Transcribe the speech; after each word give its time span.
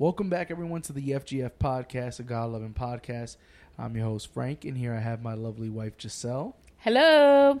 Welcome 0.00 0.30
back, 0.30 0.50
everyone, 0.50 0.80
to 0.80 0.94
the 0.94 1.10
FGF 1.10 1.50
podcast, 1.60 2.20
a 2.20 2.22
God 2.22 2.52
loving 2.52 2.72
podcast. 2.72 3.36
I'm 3.78 3.94
your 3.94 4.06
host, 4.06 4.32
Frank, 4.32 4.64
and 4.64 4.74
here 4.74 4.94
I 4.94 4.98
have 4.98 5.22
my 5.22 5.34
lovely 5.34 5.68
wife, 5.68 5.92
Giselle. 6.00 6.56
Hello. 6.78 7.60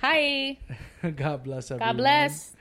Hi. 0.00 0.56
God 1.16 1.44
bless 1.44 1.70
everyone. 1.70 1.88
God 1.88 1.96
bless. 1.98 2.56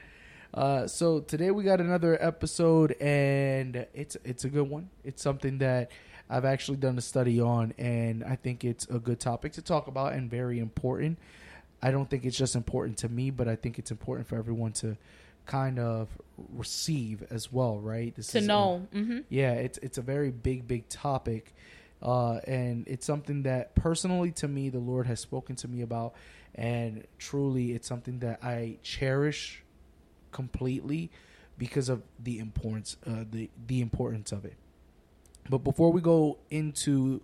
Uh, 0.53 0.87
so 0.87 1.21
today 1.21 1.49
we 1.49 1.63
got 1.63 1.79
another 1.79 2.21
episode, 2.21 2.91
and 2.99 3.87
it's 3.93 4.17
it's 4.25 4.43
a 4.43 4.49
good 4.49 4.69
one. 4.69 4.89
It's 5.05 5.21
something 5.23 5.59
that 5.59 5.91
I've 6.29 6.43
actually 6.43 6.75
done 6.75 6.97
a 6.97 7.01
study 7.01 7.39
on, 7.39 7.73
and 7.77 8.21
I 8.21 8.35
think 8.35 8.65
it's 8.65 8.85
a 8.87 8.99
good 8.99 9.21
topic 9.21 9.53
to 9.53 9.61
talk 9.61 9.87
about 9.87 10.11
and 10.11 10.29
very 10.29 10.59
important. 10.59 11.19
I 11.81 11.91
don't 11.91 12.09
think 12.09 12.25
it's 12.25 12.37
just 12.37 12.53
important 12.53 12.97
to 12.97 13.07
me, 13.07 13.29
but 13.29 13.47
I 13.47 13.55
think 13.55 13.79
it's 13.79 13.91
important 13.91 14.27
for 14.27 14.35
everyone 14.37 14.73
to 14.73 14.97
kind 15.45 15.79
of 15.79 16.09
receive 16.53 17.23
as 17.29 17.51
well, 17.51 17.79
right? 17.79 18.15
This 18.15 18.27
to 18.27 18.39
is 18.39 18.47
know. 18.47 18.87
A, 18.91 18.95
mm-hmm. 18.95 19.19
Yeah, 19.29 19.53
it's 19.53 19.77
it's 19.79 19.97
a 19.97 20.01
very 20.01 20.31
big, 20.31 20.67
big 20.67 20.87
topic, 20.89 21.53
uh, 22.01 22.39
and 22.47 22.87
it's 22.87 23.05
something 23.05 23.43
that 23.43 23.75
personally 23.75 24.31
to 24.33 24.47
me 24.47 24.69
the 24.69 24.79
Lord 24.79 25.07
has 25.07 25.19
spoken 25.19 25.55
to 25.57 25.67
me 25.67 25.81
about, 25.81 26.13
and 26.53 27.05
truly 27.17 27.73
it's 27.73 27.87
something 27.87 28.19
that 28.19 28.43
I 28.43 28.77
cherish 28.83 29.63
completely 30.31 31.11
because 31.57 31.89
of 31.89 32.03
the 32.19 32.39
importance, 32.39 32.97
uh, 33.07 33.23
the 33.29 33.49
the 33.67 33.81
importance 33.81 34.31
of 34.31 34.45
it. 34.45 34.55
But 35.49 35.59
before 35.59 35.91
we 35.91 36.01
go 36.01 36.39
into 36.49 37.21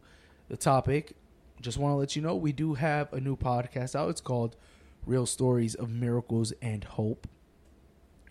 the 0.48 0.58
topic, 0.58 1.16
just 1.60 1.78
want 1.78 1.94
to 1.94 1.96
let 1.96 2.16
you 2.16 2.22
know 2.22 2.36
we 2.36 2.52
do 2.52 2.76
have 2.76 3.12
a 3.14 3.20
new 3.20 3.36
podcast 3.36 3.96
out. 3.96 4.10
It's 4.10 4.22
called 4.22 4.56
Real 5.06 5.26
Stories 5.26 5.74
of 5.74 5.90
Miracles 5.90 6.54
and 6.62 6.84
Hope 6.84 7.28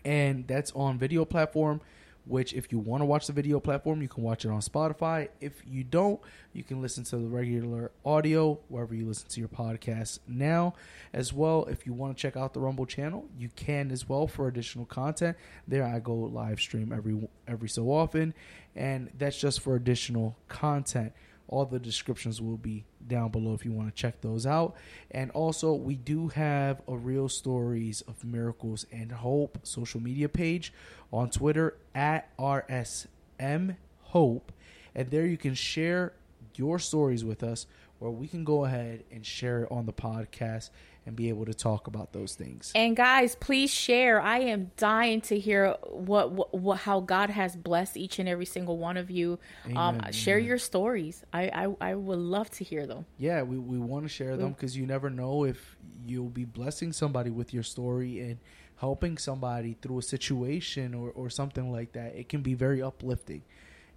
and 0.05 0.47
that's 0.47 0.71
on 0.73 0.97
video 0.97 1.25
platform 1.25 1.81
which 2.25 2.53
if 2.53 2.71
you 2.71 2.77
want 2.77 3.01
to 3.01 3.05
watch 3.05 3.27
the 3.27 3.33
video 3.33 3.59
platform 3.59 4.01
you 4.01 4.07
can 4.07 4.23
watch 4.23 4.45
it 4.45 4.49
on 4.49 4.61
spotify. 4.61 5.27
If 5.39 5.61
you 5.67 5.83
don't 5.83 6.19
you 6.53 6.63
can 6.63 6.81
listen 6.81 7.03
to 7.05 7.17
the 7.17 7.27
regular 7.27 7.91
audio 8.05 8.59
wherever 8.67 8.93
you 8.93 9.07
listen 9.07 9.27
to 9.29 9.39
your 9.39 9.49
podcast 9.49 10.19
now. 10.27 10.75
As 11.13 11.33
well 11.33 11.65
if 11.65 11.85
you 11.85 11.93
want 11.93 12.15
to 12.15 12.21
check 12.21 12.37
out 12.37 12.53
the 12.53 12.59
rumble 12.59 12.85
channel 12.85 13.25
you 13.37 13.49
can 13.55 13.91
as 13.91 14.07
well 14.07 14.27
for 14.27 14.47
additional 14.47 14.85
content. 14.85 15.35
There 15.67 15.83
i 15.83 15.99
go 15.99 16.13
live 16.15 16.59
stream 16.59 16.91
every 16.93 17.27
every 17.47 17.69
so 17.69 17.91
often 17.91 18.33
and 18.75 19.09
that's 19.17 19.39
just 19.39 19.61
for 19.61 19.75
additional 19.75 20.37
content 20.47 21.13
all 21.51 21.65
the 21.65 21.79
descriptions 21.79 22.41
will 22.41 22.57
be 22.57 22.85
down 23.07 23.29
below 23.29 23.53
if 23.53 23.65
you 23.65 23.71
want 23.71 23.93
to 23.93 24.01
check 24.01 24.21
those 24.21 24.45
out. 24.47 24.75
And 25.11 25.29
also, 25.31 25.73
we 25.73 25.95
do 25.95 26.29
have 26.29 26.81
a 26.87 26.95
Real 26.95 27.29
Stories 27.29 28.01
of 28.07 28.23
Miracles 28.23 28.85
and 28.91 29.11
Hope 29.11 29.59
social 29.63 30.01
media 30.01 30.29
page 30.29 30.73
on 31.11 31.29
Twitter 31.29 31.77
at 31.93 32.35
RSM 32.37 33.75
Hope. 33.99 34.51
And 34.95 35.11
there 35.11 35.25
you 35.25 35.37
can 35.37 35.53
share 35.53 36.13
your 36.55 36.79
stories 36.79 37.23
with 37.23 37.43
us 37.43 37.67
where 37.99 38.11
we 38.11 38.27
can 38.27 38.43
go 38.43 38.65
ahead 38.65 39.03
and 39.11 39.25
share 39.25 39.63
it 39.63 39.71
on 39.71 39.85
the 39.85 39.93
podcast 39.93 40.69
and 41.05 41.15
be 41.15 41.29
able 41.29 41.45
to 41.45 41.53
talk 41.53 41.87
about 41.87 42.13
those 42.13 42.35
things. 42.35 42.71
And 42.75 42.95
guys, 42.95 43.35
please 43.35 43.71
share. 43.73 44.21
I 44.21 44.39
am 44.39 44.71
dying 44.77 45.21
to 45.21 45.39
hear 45.39 45.75
what, 45.89 46.31
what, 46.31 46.53
what 46.53 46.79
how 46.79 46.99
God 46.99 47.29
has 47.31 47.55
blessed 47.55 47.97
each 47.97 48.19
and 48.19 48.29
every 48.29 48.45
single 48.45 48.77
one 48.77 48.97
of 48.97 49.09
you. 49.09 49.39
Um, 49.75 50.01
share 50.11 50.37
your 50.37 50.59
stories. 50.59 51.23
I, 51.33 51.49
I 51.81 51.89
I 51.91 51.95
would 51.95 52.19
love 52.19 52.49
to 52.51 52.63
hear 52.63 52.85
them. 52.85 53.05
Yeah, 53.17 53.41
we 53.41 53.57
we 53.57 53.79
want 53.79 54.05
to 54.05 54.09
share 54.09 54.37
them 54.37 54.51
because 54.51 54.77
you 54.77 54.85
never 54.85 55.09
know 55.09 55.43
if 55.43 55.77
you'll 56.05 56.29
be 56.29 56.45
blessing 56.45 56.93
somebody 56.93 57.31
with 57.31 57.53
your 57.53 57.63
story 57.63 58.19
and 58.19 58.37
helping 58.77 59.17
somebody 59.17 59.77
through 59.81 59.99
a 59.99 60.03
situation 60.03 60.93
or 60.93 61.11
or 61.11 61.29
something 61.29 61.71
like 61.71 61.93
that. 61.93 62.15
It 62.15 62.29
can 62.29 62.41
be 62.41 62.53
very 62.53 62.81
uplifting, 62.81 63.41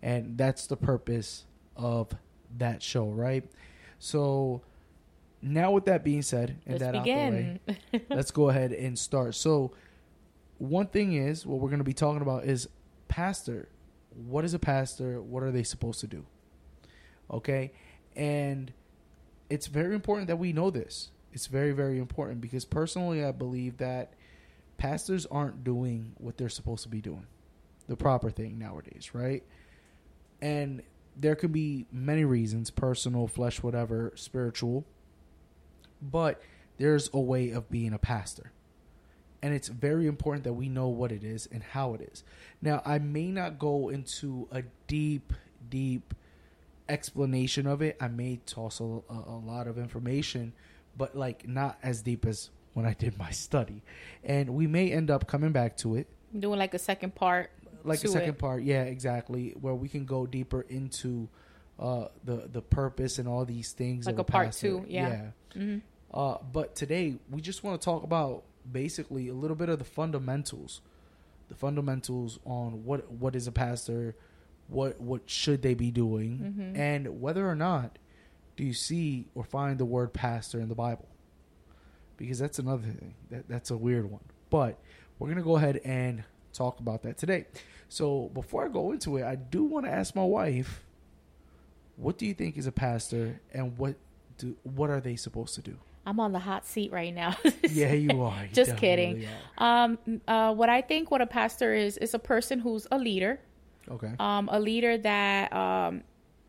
and 0.02 0.38
that's 0.38 0.66
the 0.66 0.76
purpose 0.76 1.44
of 1.76 2.14
that 2.56 2.82
show, 2.82 3.08
right? 3.08 3.44
So 3.98 4.62
now 5.44 5.70
with 5.70 5.84
that 5.84 6.02
being 6.02 6.22
said 6.22 6.56
and 6.66 6.80
let's 6.80 6.84
that 6.84 6.92
begin. 6.92 7.60
out 7.68 7.76
the 7.90 7.98
way, 7.98 8.04
let's 8.10 8.30
go 8.30 8.48
ahead 8.48 8.72
and 8.72 8.98
start. 8.98 9.34
So 9.34 9.72
one 10.58 10.86
thing 10.86 11.12
is 11.12 11.44
what 11.44 11.60
we're 11.60 11.68
going 11.68 11.78
to 11.78 11.84
be 11.84 11.92
talking 11.92 12.22
about 12.22 12.44
is 12.44 12.68
pastor. 13.08 13.68
What 14.26 14.44
is 14.44 14.54
a 14.54 14.58
pastor? 14.58 15.20
What 15.20 15.42
are 15.42 15.50
they 15.50 15.62
supposed 15.62 16.00
to 16.00 16.06
do? 16.06 16.24
Okay? 17.30 17.72
And 18.16 18.72
it's 19.50 19.66
very 19.66 19.94
important 19.94 20.28
that 20.28 20.36
we 20.36 20.52
know 20.52 20.70
this. 20.70 21.10
It's 21.32 21.46
very 21.46 21.72
very 21.72 21.98
important 21.98 22.40
because 22.40 22.64
personally 22.64 23.24
I 23.24 23.32
believe 23.32 23.76
that 23.78 24.14
pastors 24.78 25.26
aren't 25.26 25.62
doing 25.62 26.12
what 26.16 26.38
they're 26.38 26.48
supposed 26.48 26.84
to 26.84 26.88
be 26.88 27.00
doing. 27.00 27.26
The 27.86 27.96
proper 27.96 28.30
thing 28.30 28.58
nowadays, 28.58 29.10
right? 29.12 29.42
And 30.40 30.82
there 31.16 31.36
can 31.36 31.52
be 31.52 31.86
many 31.92 32.24
reasons 32.24 32.70
personal, 32.70 33.26
flesh, 33.26 33.62
whatever, 33.62 34.12
spiritual 34.14 34.86
but 36.10 36.40
there's 36.76 37.10
a 37.12 37.20
way 37.20 37.50
of 37.50 37.70
being 37.70 37.92
a 37.92 37.98
pastor. 37.98 38.52
And 39.42 39.54
it's 39.54 39.68
very 39.68 40.06
important 40.06 40.44
that 40.44 40.54
we 40.54 40.68
know 40.68 40.88
what 40.88 41.12
it 41.12 41.22
is 41.22 41.48
and 41.52 41.62
how 41.62 41.94
it 41.94 42.00
is. 42.00 42.24
Now, 42.62 42.82
I 42.84 42.98
may 42.98 43.30
not 43.30 43.58
go 43.58 43.90
into 43.90 44.48
a 44.50 44.62
deep, 44.86 45.32
deep 45.68 46.14
explanation 46.88 47.66
of 47.66 47.82
it. 47.82 47.96
I 48.00 48.08
may 48.08 48.40
toss 48.46 48.80
a, 48.80 48.84
a, 48.84 49.38
lot 49.44 49.66
of 49.66 49.76
information, 49.78 50.54
but 50.96 51.14
like 51.14 51.46
not 51.46 51.78
as 51.82 52.02
deep 52.02 52.24
as 52.24 52.50
when 52.72 52.86
I 52.86 52.94
did 52.94 53.18
my 53.18 53.30
study. 53.30 53.82
And 54.22 54.54
we 54.54 54.66
may 54.66 54.90
end 54.90 55.10
up 55.10 55.26
coming 55.26 55.52
back 55.52 55.76
to 55.78 55.96
it. 55.96 56.08
Doing 56.36 56.58
like 56.58 56.74
a 56.74 56.78
second 56.78 57.14
part. 57.14 57.50
Like 57.84 58.02
a 58.02 58.08
second 58.08 58.30
it. 58.30 58.38
part, 58.38 58.62
yeah, 58.62 58.84
exactly. 58.84 59.54
Where 59.60 59.74
we 59.74 59.88
can 59.88 60.06
go 60.06 60.26
deeper 60.26 60.62
into 60.62 61.28
uh, 61.78 62.06
the 62.24 62.48
the 62.50 62.62
purpose 62.62 63.18
and 63.18 63.28
all 63.28 63.44
these 63.44 63.72
things. 63.72 64.06
Like 64.06 64.18
a 64.18 64.24
part 64.24 64.52
two, 64.52 64.86
yeah. 64.88 65.08
yeah. 65.08 65.60
Mm-hmm. 65.60 65.78
Uh, 66.14 66.36
but 66.52 66.76
today 66.76 67.16
we 67.28 67.40
just 67.40 67.64
want 67.64 67.80
to 67.80 67.84
talk 67.84 68.04
about 68.04 68.44
basically 68.70 69.28
a 69.28 69.34
little 69.34 69.56
bit 69.56 69.68
of 69.68 69.80
the 69.80 69.84
fundamentals, 69.84 70.80
the 71.48 71.56
fundamentals 71.56 72.38
on 72.44 72.84
what 72.84 73.10
what 73.10 73.34
is 73.34 73.48
a 73.48 73.52
pastor, 73.52 74.14
what 74.68 75.00
what 75.00 75.28
should 75.28 75.60
they 75.60 75.74
be 75.74 75.90
doing, 75.90 76.38
mm-hmm. 76.38 76.76
and 76.80 77.20
whether 77.20 77.48
or 77.50 77.56
not 77.56 77.98
do 78.56 78.62
you 78.62 78.72
see 78.72 79.26
or 79.34 79.42
find 79.42 79.78
the 79.78 79.84
word 79.84 80.12
pastor 80.12 80.60
in 80.60 80.68
the 80.68 80.74
Bible? 80.76 81.08
Because 82.16 82.38
that's 82.38 82.60
another 82.60 82.84
thing 82.84 83.14
that 83.30 83.48
that's 83.48 83.72
a 83.72 83.76
weird 83.76 84.08
one. 84.08 84.22
But 84.50 84.78
we're 85.18 85.28
gonna 85.28 85.42
go 85.42 85.56
ahead 85.56 85.80
and 85.84 86.22
talk 86.52 86.78
about 86.78 87.02
that 87.02 87.18
today. 87.18 87.46
So 87.88 88.30
before 88.32 88.64
I 88.64 88.68
go 88.68 88.92
into 88.92 89.16
it, 89.16 89.24
I 89.24 89.34
do 89.34 89.64
want 89.64 89.86
to 89.86 89.90
ask 89.90 90.14
my 90.14 90.24
wife, 90.24 90.84
what 91.96 92.18
do 92.18 92.24
you 92.24 92.34
think 92.34 92.56
is 92.56 92.68
a 92.68 92.72
pastor, 92.72 93.40
and 93.52 93.76
what 93.76 93.96
do 94.38 94.54
what 94.62 94.90
are 94.90 95.00
they 95.00 95.16
supposed 95.16 95.56
to 95.56 95.60
do? 95.60 95.76
I'm 96.06 96.20
on 96.20 96.32
the 96.32 96.38
hot 96.38 96.66
seat 96.66 96.92
right 96.92 97.14
now. 97.14 97.36
yeah, 97.70 97.92
you 97.92 98.22
are. 98.22 98.44
You 98.44 98.48
Just 98.52 98.76
kidding. 98.76 99.26
Um, 99.56 99.98
uh, 100.28 100.54
what 100.54 100.68
I 100.68 100.82
think 100.82 101.10
what 101.10 101.22
a 101.22 101.26
pastor 101.26 101.72
is 101.72 101.96
is 101.96 102.14
a 102.14 102.18
person 102.18 102.58
who's 102.58 102.86
a 102.90 102.98
leader. 102.98 103.40
Okay. 103.90 104.12
Um, 104.18 104.48
a 104.52 104.60
leader 104.60 104.98
that 104.98 105.52
um, 105.52 106.02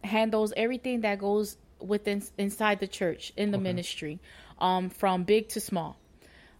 handles 0.03 0.53
everything 0.55 1.01
that 1.01 1.19
goes 1.19 1.57
within 1.79 2.23
inside 2.37 2.79
the 2.79 2.87
church 2.87 3.33
in 3.37 3.51
the 3.51 3.57
okay. 3.57 3.63
ministry, 3.63 4.19
um, 4.59 4.89
from 4.89 5.23
big 5.23 5.49
to 5.49 5.59
small. 5.59 5.97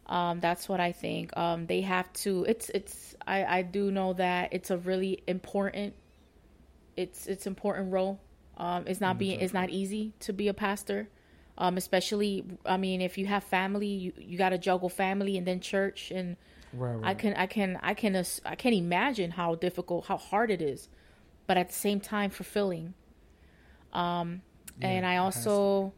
Um, 0.08 0.40
that's 0.40 0.70
what 0.70 0.80
I 0.80 0.92
think. 0.92 1.36
Um, 1.36 1.66
they 1.66 1.82
have 1.82 2.12
to. 2.14 2.46
It's 2.46 2.70
it's. 2.70 3.16
I 3.28 3.44
I 3.44 3.62
do 3.64 3.92
know 3.92 4.14
that 4.14 4.54
it's 4.54 4.72
a 4.72 4.78
really 4.78 5.22
important. 5.28 5.96
It's 6.96 7.28
it's 7.28 7.46
important 7.46 7.92
role. 7.92 8.20
Um, 8.58 8.86
it's 8.88 9.02
not 9.02 9.18
being. 9.18 9.42
It's 9.42 9.54
not 9.54 9.70
easy 9.70 10.14
to 10.22 10.32
be 10.32 10.48
a 10.48 10.54
pastor 10.54 11.10
um, 11.58 11.78
especially 11.78 12.46
I 12.66 12.78
mean 12.78 13.02
if 13.02 13.18
you 13.18 13.26
have 13.28 13.44
family 13.44 13.88
you, 13.88 14.14
you 14.18 14.38
got 14.38 14.50
to 14.50 14.58
juggle 14.58 14.90
family 14.90 15.38
and 15.38 15.48
then 15.48 15.60
church 15.60 16.12
and 16.12 16.38
right, 16.74 16.96
right. 16.96 17.06
I 17.06 17.14
can 17.14 17.34
I 17.34 17.46
can 17.46 17.80
I 17.82 17.94
can 17.94 18.24
I 18.46 18.56
can 18.56 18.74
imagine 18.74 19.32
how 19.32 19.56
difficult 19.56 20.08
how 20.08 20.18
hard 20.18 20.52
it 20.52 20.62
is 20.62 20.90
but 21.48 21.58
at 21.58 21.70
the 21.70 21.76
same 21.76 22.00
time 22.00 22.30
fulfilling 22.30 22.94
um, 23.94 24.42
yeah, 24.82 24.88
and 24.90 25.06
I 25.06 25.18
also 25.18 25.94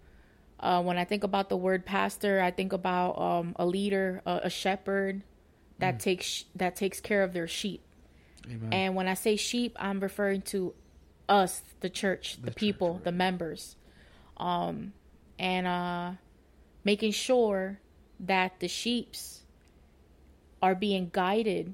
uh, 0.60 0.82
when 0.84 0.98
I 0.98 1.06
think 1.06 1.24
about 1.24 1.50
the 1.50 1.58
word 1.58 1.86
pastor 1.86 2.42
I 2.42 2.52
think 2.52 2.74
about 2.74 3.20
um, 3.20 3.56
a 3.58 3.66
leader 3.66 4.22
a, 4.26 4.42
a 4.44 4.50
shepherd 4.50 5.24
that 5.80 5.96
mm. 5.96 6.00
takes 6.00 6.46
that 6.56 6.76
takes 6.76 7.00
care 7.00 7.24
of 7.24 7.34
their 7.34 7.48
sheep 7.48 7.82
Amen. 8.46 8.70
and 8.72 8.96
when 8.96 9.08
I 9.08 9.16
say 9.16 9.36
sheep 9.36 9.76
I'm 9.80 10.00
referring 10.00 10.42
to 10.44 10.76
us 11.28 11.62
the 11.82 11.90
church 11.90 12.38
the, 12.38 12.48
the 12.48 12.52
people 12.52 12.90
church, 12.90 12.96
right. 12.98 13.04
the 13.06 13.12
members 13.12 13.76
um, 14.38 14.94
and 15.40 15.68
uh, 15.68 16.12
making 16.84 17.12
sure 17.12 17.80
that 18.20 18.60
the 18.60 18.68
sheeps 18.68 19.42
are 20.62 20.76
being 20.76 21.10
guided. 21.12 21.74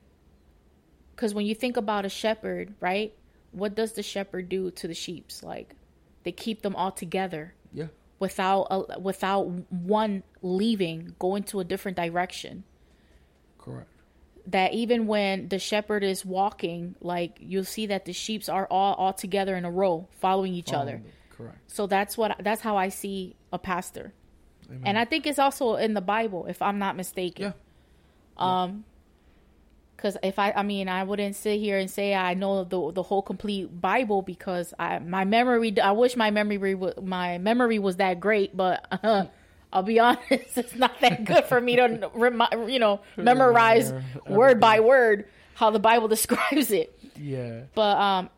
Because 1.15 1.33
when 1.33 1.45
you 1.45 1.56
think 1.56 1.77
about 1.77 2.06
a 2.06 2.10
shepherd, 2.10 2.74
right? 2.80 3.13
What 3.51 3.75
does 3.75 3.94
the 3.94 4.04
shepherd 4.04 4.50
do 4.50 4.71
to 4.71 4.88
the 4.88 4.94
sheeps? 4.94 5.44
Like 5.44 5.75
they 6.24 6.31
keep 6.31 6.62
them 6.63 6.75
all 6.75 6.92
together. 6.92 7.54
Yeah. 7.74 7.88
Without 8.19 8.68
a, 8.71 9.00
without 9.00 9.44
one 9.69 10.24
leaving, 10.42 11.15
going 11.19 11.44
to 11.44 11.60
a 11.60 11.63
different 11.63 11.98
direction. 11.98 12.63
Correct. 13.60 13.88
that 14.48 14.74
even 14.74 15.07
when 15.07 15.48
the 15.48 15.57
shepherd 15.60 16.04
is 16.04 16.25
walking, 16.25 16.95
like 17.00 17.38
you'll 17.39 17.63
see 17.63 17.86
that 17.86 18.04
the 18.06 18.12
sheep's 18.12 18.50
are 18.50 18.68
all 18.69 18.94
all 18.95 19.13
together 19.13 19.56
in 19.56 19.63
a 19.63 19.71
row, 19.71 20.07
following 20.19 20.54
each 20.54 20.74
other. 20.74 20.98
Following 20.98 21.04
the- 21.04 21.36
Correct. 21.38 21.57
So 21.71 21.88
that's 21.88 22.18
what 22.18 22.36
that's 22.44 22.62
how 22.62 22.75
I 22.75 22.89
see 22.89 23.36
a 23.53 23.57
pastor, 23.59 24.11
Amen. 24.69 24.81
and 24.83 24.97
I 25.00 25.05
think 25.05 25.25
it's 25.25 25.39
also 25.39 25.75
in 25.75 25.94
the 25.94 26.01
Bible, 26.01 26.47
if 26.47 26.61
I'm 26.61 26.79
not 26.79 26.97
mistaken. 26.97 27.53
yeah. 28.38 28.63
Um, 28.63 28.83
Because 29.95 30.17
if 30.23 30.38
I, 30.39 30.51
I 30.51 30.63
mean, 30.63 30.89
I 30.89 31.03
wouldn't 31.03 31.35
sit 31.38 31.59
here 31.61 31.77
and 31.77 31.89
say 31.89 32.13
I 32.13 32.33
know 32.33 32.65
the 32.65 32.91
the 32.91 33.03
whole 33.03 33.21
complete 33.21 33.69
Bible 33.79 34.21
because 34.21 34.73
I 34.77 35.00
my 35.00 35.23
memory. 35.23 35.79
I 35.79 35.91
wish 35.94 36.17
my 36.17 36.31
memory 36.31 36.75
my 37.01 37.38
memory 37.38 37.79
was 37.79 37.95
that 37.97 38.19
great, 38.19 38.57
but 38.57 38.85
uh, 38.91 39.25
I'll 39.73 39.83
be 39.83 40.00
honest, 40.07 40.57
it's 40.57 40.75
not 40.75 41.00
that 41.01 41.23
good 41.23 41.45
for 41.45 41.61
me 41.61 41.75
to 41.77 42.09
remi- 42.15 42.73
you 42.73 42.79
know 42.79 43.00
memorize 43.17 43.94
word 44.27 44.59
by 44.59 44.79
word 44.81 45.25
how 45.53 45.69
the 45.69 45.79
Bible 45.79 46.07
describes 46.09 46.71
it. 46.71 46.97
Yeah. 47.15 47.61
But 47.75 47.97
um, 47.97 48.29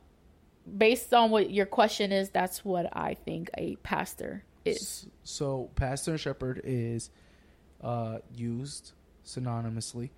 based 0.67 1.13
on 1.13 1.31
what 1.31 1.49
your 1.49 1.65
question 1.65 2.11
is, 2.11 2.29
that's 2.29 2.63
what 2.65 2.85
I 2.95 3.15
think 3.25 3.49
a 3.57 3.77
pastor 3.77 4.43
is. 4.65 5.07
So 5.23 5.69
pastor 5.75 6.11
and 6.11 6.19
shepherd 6.19 6.61
is 6.63 7.09
uh, 7.81 8.19
used 8.35 8.91
synonymously. 9.25 10.09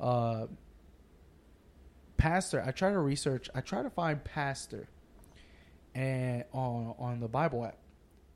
Uh, 0.00 0.46
pastor, 2.16 2.62
I 2.66 2.70
try 2.70 2.90
to 2.90 2.98
research. 2.98 3.48
I 3.54 3.60
try 3.60 3.82
to 3.82 3.90
find 3.90 4.22
pastor, 4.22 4.88
and 5.94 6.44
on 6.52 6.94
on 6.98 7.20
the 7.20 7.28
Bible 7.28 7.64
app, 7.64 7.78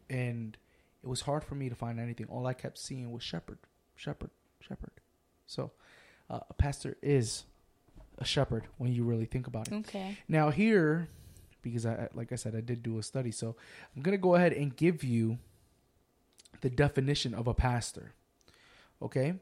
and 0.08 0.56
it 1.02 1.06
was 1.06 1.20
hard 1.22 1.44
for 1.44 1.54
me 1.54 1.68
to 1.68 1.74
find 1.74 1.98
anything. 1.98 2.26
All 2.28 2.46
I 2.46 2.54
kept 2.54 2.78
seeing 2.78 3.10
was 3.10 3.22
shepherd, 3.22 3.58
shepherd, 3.96 4.30
shepherd. 4.60 4.92
So, 5.46 5.72
uh, 6.28 6.40
a 6.48 6.54
pastor 6.54 6.96
is 7.02 7.44
a 8.18 8.24
shepherd 8.24 8.66
when 8.78 8.92
you 8.92 9.04
really 9.04 9.24
think 9.24 9.46
about 9.46 9.68
it. 9.68 9.74
Okay. 9.74 10.18
Now 10.28 10.50
here, 10.50 11.08
because 11.62 11.86
I 11.86 12.08
like 12.14 12.32
I 12.32 12.36
said, 12.36 12.54
I 12.54 12.60
did 12.60 12.82
do 12.82 12.98
a 12.98 13.02
study, 13.02 13.30
so 13.30 13.56
I'm 13.96 14.02
gonna 14.02 14.18
go 14.18 14.34
ahead 14.34 14.52
and 14.52 14.74
give 14.76 15.02
you 15.04 15.38
the 16.60 16.70
definition 16.70 17.34
of 17.34 17.46
a 17.46 17.54
pastor. 17.54 18.14
Okay, 19.00 19.34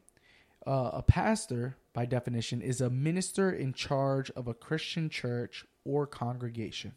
uh, 0.66 0.90
a 0.94 1.02
pastor, 1.02 1.76
by 1.92 2.04
definition, 2.04 2.60
is 2.60 2.80
a 2.80 2.90
minister 2.90 3.50
in 3.50 3.72
charge 3.72 4.30
of 4.32 4.48
a 4.48 4.54
Christian 4.54 5.08
church 5.08 5.64
or 5.84 6.06
congregation. 6.06 6.92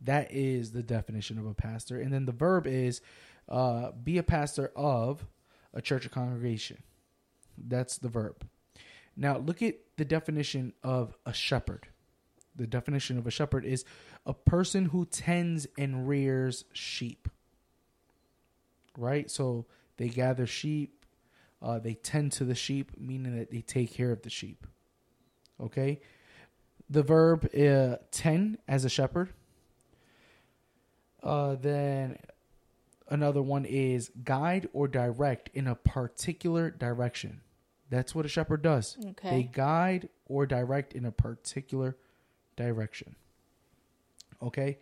That 0.00 0.32
is 0.32 0.72
the 0.72 0.82
definition 0.82 1.38
of 1.38 1.46
a 1.46 1.54
pastor, 1.54 2.00
and 2.00 2.12
then 2.12 2.26
the 2.26 2.32
verb 2.32 2.66
is 2.66 3.00
uh, 3.48 3.92
be 3.92 4.18
a 4.18 4.22
pastor 4.22 4.72
of 4.74 5.24
a 5.72 5.80
church 5.80 6.04
or 6.06 6.08
congregation. 6.08 6.82
That's 7.56 7.98
the 7.98 8.08
verb. 8.08 8.44
Now 9.16 9.38
look 9.38 9.62
at 9.62 9.76
the 9.96 10.04
definition 10.04 10.72
of 10.82 11.14
a 11.24 11.32
shepherd 11.32 11.86
the 12.54 12.66
definition 12.66 13.18
of 13.18 13.26
a 13.26 13.30
shepherd 13.30 13.64
is 13.64 13.84
a 14.26 14.34
person 14.34 14.86
who 14.86 15.06
tends 15.06 15.66
and 15.78 16.08
rears 16.08 16.64
sheep. 16.72 17.28
Right? 18.96 19.30
So 19.30 19.66
they 19.96 20.08
gather 20.08 20.46
sheep, 20.46 21.04
uh, 21.62 21.78
they 21.78 21.94
tend 21.94 22.32
to 22.32 22.44
the 22.44 22.54
sheep, 22.54 22.92
meaning 22.98 23.38
that 23.38 23.50
they 23.50 23.60
take 23.60 23.92
care 23.92 24.10
of 24.10 24.22
the 24.22 24.30
sheep. 24.30 24.66
Okay? 25.60 26.00
The 26.90 27.02
verb 27.02 27.48
uh, 27.54 27.96
tend 28.10 28.58
as 28.66 28.84
a 28.84 28.88
shepherd. 28.88 29.30
Uh, 31.22 31.54
then 31.54 32.18
another 33.08 33.40
one 33.42 33.64
is 33.64 34.10
guide 34.24 34.68
or 34.72 34.88
direct 34.88 35.50
in 35.54 35.68
a 35.68 35.74
particular 35.74 36.70
direction. 36.70 37.40
That's 37.90 38.14
what 38.14 38.24
a 38.24 38.28
shepherd 38.28 38.62
does. 38.62 38.96
Okay. 39.10 39.30
They 39.30 39.42
guide 39.44 40.08
or 40.26 40.46
direct 40.46 40.94
in 40.94 41.04
a 41.04 41.12
particular 41.12 41.96
direction. 42.56 43.14
Okay? 44.42 44.78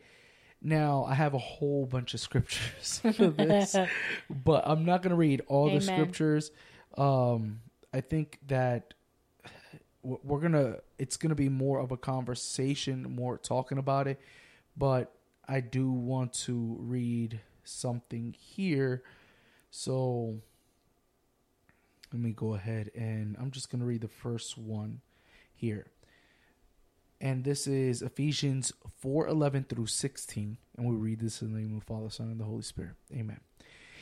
Now, 0.62 1.04
I 1.08 1.14
have 1.14 1.34
a 1.34 1.38
whole 1.38 1.86
bunch 1.86 2.12
of 2.14 2.20
scriptures 2.20 3.00
for 3.14 3.28
this, 3.28 3.74
but 4.30 4.62
I'm 4.66 4.84
not 4.84 5.02
going 5.02 5.10
to 5.10 5.16
read 5.16 5.42
all 5.46 5.70
the 5.70 5.80
scriptures. 5.80 6.50
Um, 6.98 7.60
I 7.94 8.00
think 8.00 8.38
that 8.48 8.94
we're 10.02 10.40
going 10.40 10.52
to, 10.52 10.80
it's 10.98 11.16
going 11.16 11.30
to 11.30 11.36
be 11.36 11.48
more 11.48 11.78
of 11.80 11.92
a 11.92 11.96
conversation, 11.96 13.02
more 13.02 13.38
talking 13.38 13.78
about 13.78 14.06
it, 14.06 14.20
but 14.76 15.12
I 15.48 15.60
do 15.60 15.90
want 15.90 16.32
to 16.44 16.76
read 16.78 17.40
something 17.64 18.34
here. 18.38 19.02
So 19.70 20.40
let 22.12 22.20
me 22.20 22.32
go 22.32 22.54
ahead 22.54 22.90
and 22.94 23.36
I'm 23.40 23.50
just 23.50 23.70
going 23.70 23.80
to 23.80 23.86
read 23.86 24.00
the 24.00 24.08
first 24.08 24.58
one 24.58 25.00
here. 25.54 25.86
And 27.20 27.44
this 27.44 27.66
is 27.66 28.00
Ephesians 28.00 28.72
4:11 29.02 29.64
through 29.68 29.86
16, 29.86 30.56
and 30.76 30.86
we 30.88 30.96
read 30.96 31.20
this 31.20 31.42
in 31.42 31.52
the 31.52 31.60
name 31.60 31.74
of 31.74 31.80
the 31.80 31.86
Father, 31.86 32.08
Son, 32.08 32.30
and 32.30 32.40
the 32.40 32.44
Holy 32.44 32.62
Spirit. 32.62 32.94
Amen. 33.12 33.40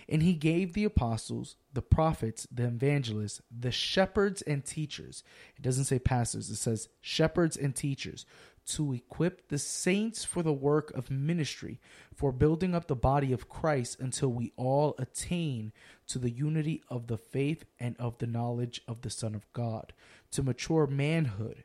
And 0.09 0.23
he 0.23 0.35
gave 0.35 0.73
the 0.73 0.85
apostles, 0.85 1.57
the 1.75 1.83
prophets, 1.83 2.47
the 2.51 2.67
evangelists, 2.67 3.43
the 3.51 3.73
shepherds 3.73 4.41
and 4.43 4.65
teachers. 4.65 5.23
It 5.57 5.63
doesn't 5.63 5.85
say 5.85 5.99
pastors, 5.99 6.49
it 6.49 6.57
says 6.57 6.89
shepherds 7.01 7.57
and 7.57 7.75
teachers 7.75 8.25
to 8.69 8.93
equip 8.93 9.49
the 9.49 9.59
saints 9.59 10.25
for 10.25 10.43
the 10.43 10.53
work 10.53 10.93
of 10.95 11.11
ministry, 11.11 11.81
for 12.15 12.33
building 12.33 12.75
up 12.75 12.87
the 12.87 12.95
body 12.95 13.33
of 13.33 13.49
Christ 13.49 13.99
until 13.99 14.29
we 14.29 14.53
all 14.57 14.95
attain 14.99 15.73
to 16.07 16.19
the 16.19 16.31
unity 16.31 16.83
of 16.89 17.07
the 17.07 17.17
faith 17.17 17.65
and 17.81 17.97
of 17.99 18.19
the 18.19 18.27
knowledge 18.27 18.83
of 18.87 19.01
the 19.01 19.11
Son 19.11 19.35
of 19.35 19.51
God, 19.55 19.93
to 20.33 20.43
mature 20.43 20.87
manhood, 20.87 21.65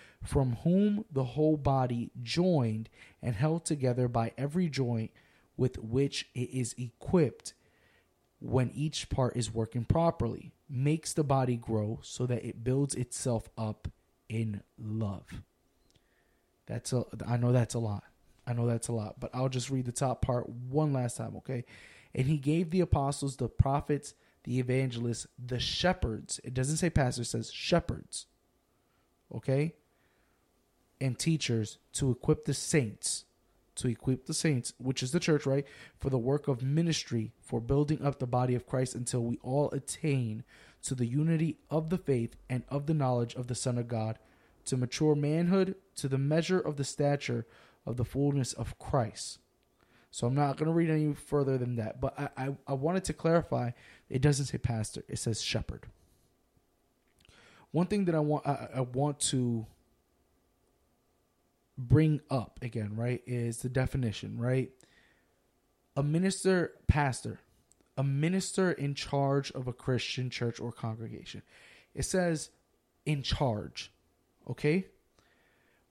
from 0.23 0.57
whom 0.63 1.05
the 1.11 1.23
whole 1.23 1.57
body, 1.57 2.11
joined 2.21 2.89
and 3.21 3.35
held 3.35 3.65
together 3.65 4.07
by 4.07 4.33
every 4.37 4.69
joint 4.69 5.11
with 5.57 5.77
which 5.79 6.29
it 6.33 6.49
is 6.51 6.75
equipped, 6.77 7.53
when 8.39 8.71
each 8.73 9.09
part 9.09 9.37
is 9.37 9.53
working 9.53 9.85
properly, 9.85 10.53
makes 10.69 11.13
the 11.13 11.23
body 11.23 11.55
grow 11.55 11.99
so 12.01 12.25
that 12.25 12.43
it 12.43 12.63
builds 12.63 12.95
itself 12.95 13.49
up 13.57 13.87
in 14.29 14.61
love. 14.79 15.43
That's 16.65 16.93
a 16.93 17.05
I 17.27 17.37
know 17.37 17.51
that's 17.51 17.75
a 17.75 17.79
lot. 17.79 18.03
I 18.47 18.53
know 18.53 18.65
that's 18.65 18.87
a 18.87 18.93
lot, 18.93 19.19
but 19.19 19.29
I'll 19.33 19.49
just 19.49 19.69
read 19.69 19.85
the 19.85 19.91
top 19.91 20.21
part 20.21 20.49
one 20.49 20.93
last 20.93 21.17
time, 21.17 21.35
okay? 21.37 21.65
And 22.15 22.27
he 22.27 22.37
gave 22.37 22.71
the 22.71 22.81
apostles, 22.81 23.37
the 23.37 23.47
prophets, 23.47 24.15
the 24.43 24.57
evangelists, 24.59 25.27
the 25.37 25.59
shepherds. 25.59 26.39
It 26.43 26.53
doesn't 26.53 26.77
say 26.77 26.89
pastors, 26.89 27.29
says 27.29 27.51
shepherds. 27.51 28.25
Okay? 29.33 29.75
And 31.01 31.17
teachers 31.17 31.79
to 31.93 32.11
equip 32.11 32.45
the 32.45 32.53
saints, 32.53 33.25
to 33.75 33.87
equip 33.87 34.27
the 34.27 34.35
saints, 34.35 34.73
which 34.77 35.01
is 35.01 35.11
the 35.11 35.19
church, 35.19 35.47
right? 35.47 35.65
For 35.97 36.11
the 36.11 36.19
work 36.19 36.47
of 36.47 36.61
ministry, 36.61 37.33
for 37.41 37.59
building 37.59 38.05
up 38.05 38.19
the 38.19 38.27
body 38.27 38.53
of 38.53 38.67
Christ 38.67 38.93
until 38.93 39.23
we 39.23 39.39
all 39.41 39.71
attain 39.71 40.43
to 40.83 40.93
the 40.93 41.07
unity 41.07 41.57
of 41.71 41.89
the 41.89 41.97
faith 41.97 42.35
and 42.49 42.63
of 42.69 42.85
the 42.85 42.93
knowledge 42.93 43.33
of 43.33 43.47
the 43.47 43.55
Son 43.55 43.79
of 43.79 43.87
God, 43.87 44.19
to 44.65 44.77
mature 44.77 45.15
manhood, 45.15 45.75
to 45.95 46.07
the 46.07 46.19
measure 46.19 46.59
of 46.59 46.77
the 46.77 46.83
stature 46.83 47.47
of 47.85 47.97
the 47.97 48.05
fullness 48.05 48.53
of 48.53 48.77
Christ. 48.77 49.39
So 50.11 50.27
I'm 50.27 50.35
not 50.35 50.57
going 50.57 50.67
to 50.67 50.73
read 50.73 50.89
any 50.89 51.13
further 51.13 51.57
than 51.57 51.77
that. 51.77 51.99
But 51.99 52.19
I, 52.19 52.29
I, 52.37 52.55
I 52.67 52.73
wanted 52.73 53.05
to 53.05 53.13
clarify 53.13 53.71
it 54.09 54.21
doesn't 54.21 54.45
say 54.45 54.57
pastor, 54.59 55.03
it 55.07 55.17
says 55.17 55.41
shepherd. 55.41 55.87
One 57.71 57.87
thing 57.87 58.05
that 58.05 58.15
I 58.15 58.19
want 58.19 58.45
I, 58.45 58.67
I 58.75 58.81
want 58.81 59.19
to 59.31 59.65
bring 61.87 62.21
up 62.29 62.59
again, 62.61 62.95
right, 62.95 63.21
is 63.25 63.57
the 63.57 63.69
definition, 63.69 64.39
right? 64.39 64.69
A 65.95 66.03
minister, 66.03 66.73
pastor, 66.87 67.39
a 67.97 68.03
minister 68.03 68.71
in 68.71 68.95
charge 68.95 69.51
of 69.51 69.67
a 69.67 69.73
Christian 69.73 70.29
church 70.29 70.59
or 70.59 70.71
congregation. 70.71 71.41
It 71.93 72.03
says 72.03 72.49
in 73.05 73.23
charge, 73.23 73.91
okay? 74.49 74.87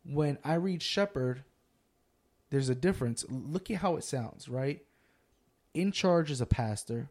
When 0.04 0.38
I 0.44 0.54
read 0.54 0.82
shepherd, 0.82 1.44
there's 2.50 2.68
a 2.68 2.74
difference. 2.74 3.24
Look 3.28 3.70
at 3.70 3.78
how 3.78 3.96
it 3.96 4.04
sounds, 4.04 4.48
right? 4.48 4.82
In 5.74 5.92
charge 5.92 6.30
is 6.30 6.40
a 6.40 6.46
pastor, 6.46 7.10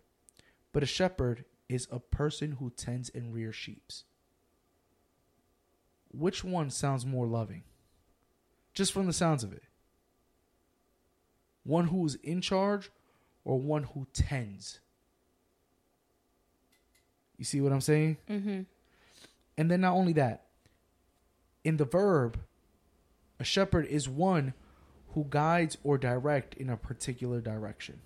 but 0.74 0.83
a 0.83 0.88
shepherd 0.88 1.45
is 1.67 1.88
a 1.91 2.00
person 2.00 2.53
who 2.53 2.71
tends 2.71 3.09
and 3.09 3.33
rears 3.33 3.55
sheep. 3.55 3.83
Which 6.12 6.43
one 6.43 6.71
sounds 6.71 7.05
more 7.05 7.27
loving? 7.27 7.63
Just 8.79 8.93
from 8.93 9.07
the 9.07 9.13
sounds 9.13 9.43
of 9.43 9.51
it. 9.51 9.63
One 11.65 11.88
who's 11.88 12.15
in 12.15 12.39
charge 12.39 12.89
or 13.43 13.59
one 13.59 13.83
who 13.83 14.07
tends. 14.13 14.79
You 17.38 17.43
see 17.43 17.59
what 17.59 17.74
I'm 17.74 17.81
saying? 17.81 18.15
Mm-hmm. 18.29 18.62
And 19.57 19.69
then 19.69 19.81
not 19.81 19.95
only 19.95 20.13
that, 20.13 20.45
in 21.65 21.75
the 21.75 21.83
verb, 21.83 22.39
a 23.38 23.43
shepherd 23.43 23.86
is 23.86 24.07
one 24.07 24.53
who 25.09 25.25
guides 25.29 25.77
or 25.83 25.98
direct 25.98 26.53
in 26.53 26.69
a 26.69 26.77
particular 26.77 27.41
direction. 27.41 28.00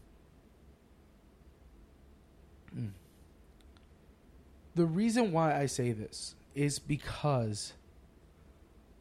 Mm. 2.75 2.93
The 4.73 4.87
reason 4.87 5.31
why 5.31 5.55
I 5.55 5.67
say 5.67 5.91
this 5.91 6.33
is 6.55 6.79
because 6.79 7.73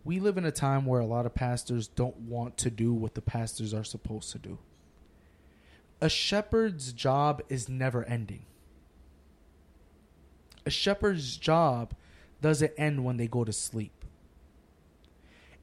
we 0.04 0.18
live 0.18 0.36
in 0.36 0.44
a 0.44 0.52
time 0.52 0.84
where 0.84 1.00
a 1.00 1.06
lot 1.06 1.26
of 1.26 1.34
pastors 1.34 1.86
don't 1.88 2.16
want 2.18 2.56
to 2.58 2.70
do 2.70 2.92
what 2.92 3.14
the 3.14 3.20
pastors 3.20 3.72
are 3.72 3.84
supposed 3.84 4.32
to 4.32 4.38
do. 4.38 4.58
A 6.00 6.08
shepherd's 6.08 6.92
job 6.92 7.42
is 7.48 7.68
never 7.68 8.04
ending. 8.04 8.44
A 10.66 10.70
shepherd's 10.70 11.36
job 11.36 11.94
doesn't 12.40 12.72
end 12.76 13.04
when 13.04 13.16
they 13.16 13.28
go 13.28 13.44
to 13.44 13.52
sleep. 13.52 14.04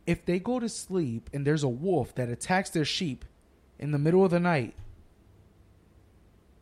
If 0.08 0.26
they 0.26 0.40
go 0.40 0.60
to 0.60 0.70
sleep 0.70 1.30
and 1.34 1.46
there's 1.46 1.64
a 1.64 1.70
wolf 1.70 2.16
that 2.16 2.30
attacks 2.30 2.70
their 2.70 2.86
sheep 2.86 3.26
in 3.78 3.92
the 3.92 4.00
middle 4.00 4.24
of 4.24 4.32
the 4.32 4.40
night, 4.40 4.74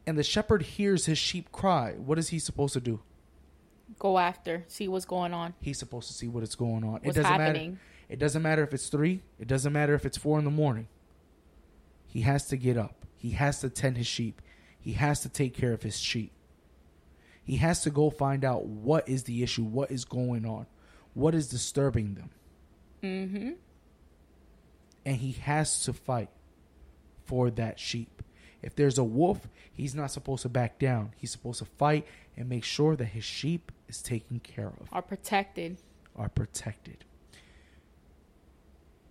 and 0.07 0.17
the 0.17 0.23
shepherd 0.23 0.63
hears 0.63 1.05
his 1.05 1.17
sheep 1.17 1.51
cry, 1.51 1.93
what 1.93 2.17
is 2.17 2.29
he 2.29 2.39
supposed 2.39 2.73
to 2.73 2.81
do? 2.81 3.01
Go 3.99 4.17
after, 4.17 4.63
see 4.67 4.87
what's 4.87 5.05
going 5.05 5.33
on. 5.33 5.53
He's 5.61 5.79
supposed 5.79 6.07
to 6.07 6.13
see 6.13 6.27
what 6.27 6.43
is 6.43 6.55
going 6.55 6.83
on. 6.83 6.93
What's 6.93 7.05
it 7.05 7.21
doesn't 7.21 7.25
happening. 7.25 7.71
matter. 7.71 7.81
It 8.09 8.19
doesn't 8.19 8.41
matter 8.41 8.63
if 8.63 8.73
it's 8.73 8.89
three. 8.89 9.21
It 9.39 9.47
doesn't 9.47 9.73
matter 9.73 9.93
if 9.93 10.05
it's 10.05 10.17
four 10.17 10.37
in 10.39 10.45
the 10.45 10.51
morning. 10.51 10.87
He 12.05 12.21
has 12.21 12.47
to 12.47 12.57
get 12.57 12.77
up. 12.77 13.05
He 13.17 13.31
has 13.31 13.61
to 13.61 13.69
tend 13.69 13.97
his 13.97 14.07
sheep. 14.07 14.41
He 14.79 14.93
has 14.93 15.21
to 15.21 15.29
take 15.29 15.53
care 15.53 15.73
of 15.73 15.83
his 15.83 15.99
sheep. 15.99 16.31
He 17.43 17.57
has 17.57 17.81
to 17.83 17.89
go 17.89 18.09
find 18.09 18.43
out 18.43 18.65
what 18.65 19.07
is 19.07 19.23
the 19.23 19.41
issue, 19.41 19.63
what 19.63 19.89
is 19.89 20.05
going 20.05 20.45
on, 20.45 20.67
what 21.13 21.33
is 21.33 21.47
disturbing 21.47 22.15
them. 22.15 22.29
Mm-hmm. 23.03 23.51
And 25.05 25.15
he 25.15 25.31
has 25.33 25.83
to 25.83 25.93
fight 25.93 26.29
for 27.25 27.49
that 27.51 27.79
sheep. 27.79 28.16
If 28.61 28.75
there's 28.75 28.97
a 28.97 29.03
wolf, 29.03 29.47
he's 29.71 29.93
not 29.95 30.11
supposed 30.11 30.41
to 30.43 30.49
back 30.49 30.79
down. 30.79 31.13
He's 31.17 31.31
supposed 31.31 31.59
to 31.59 31.65
fight 31.65 32.07
and 32.35 32.49
make 32.49 32.63
sure 32.63 32.95
that 32.95 33.05
his 33.05 33.23
sheep 33.23 33.71
is 33.87 34.01
taken 34.01 34.39
care 34.39 34.67
of. 34.67 34.87
Are 34.91 35.01
protected. 35.01 35.77
are 36.15 36.29
protected. 36.29 37.05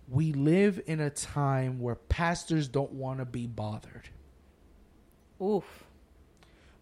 We 0.09 0.31
live 0.33 0.81
in 0.85 0.99
a 0.99 1.09
time 1.09 1.79
where 1.79 1.95
pastors 1.95 2.67
don't 2.67 2.93
want 2.93 3.19
to 3.19 3.25
be 3.25 3.45
bothered. 3.47 4.09
Oof. 5.41 5.83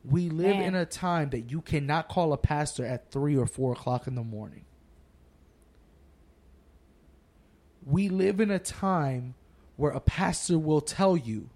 We 0.04 0.30
live 0.30 0.58
Man. 0.58 0.66
in 0.66 0.76
a 0.76 0.86
time 0.86 1.32
that 1.32 1.52
you 1.52 1.62
cannot 1.62 2.08
call 2.08 2.34
a 2.34 2.38
pastor 2.38 2.86
at 2.86 3.12
three 3.12 3.36
or 3.36 3.48
four 3.48 3.74
o'clock 3.74 4.06
in 4.06 4.14
the 4.14 4.24
morning. 4.24 4.66
We 7.84 8.10
live 8.10 8.40
in 8.40 8.52
a 8.52 8.60
time 8.60 9.34
where 9.78 9.92
a 9.92 10.00
pastor 10.00 10.60
will 10.60 10.82
tell 10.82 11.18
you, 11.18 11.50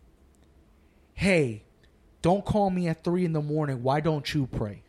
hey, 1.19 1.61
don't 2.21 2.45
call 2.45 2.69
me 2.69 2.87
at 2.87 3.03
three 3.03 3.25
in 3.25 3.33
the 3.33 3.41
morning. 3.41 3.83
Why 3.83 3.99
don't 3.99 4.33
you 4.33 4.47
pray? 4.47 4.83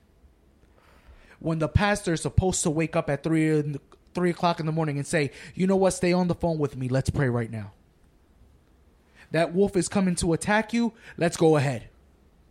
When 1.41 1.59
the 1.59 1.67
pastor 1.67 2.13
is 2.13 2.21
supposed 2.21 2.63
to 2.63 2.71
wake 2.71 2.95
up 2.95 3.11
at 3.11 3.25
three, 3.25 3.49
the, 3.49 3.81
three 4.15 4.31
o'clock 4.31 4.61
in 4.61 4.67
the 4.67 4.71
morning 4.71 4.97
and 4.97 5.05
say, 5.05 5.33
you 5.57 5.67
know 5.67 5.75
what, 5.75 5.91
stay 5.91 6.13
on 6.13 6.29
the 6.29 6.37
phone 6.37 6.59
with 6.59 6.77
me. 6.77 6.89
Let's 6.89 7.11
pray 7.11 7.29
right 7.29 7.51
now. 7.51 7.73
That 9.33 9.53
wolf 9.53 9.77
is 9.77 9.89
coming 9.89 10.15
to 10.17 10.33
attack 10.33 10.73
you. 10.73 10.93
Let's 11.17 11.37
go 11.37 11.57
ahead. 11.57 11.89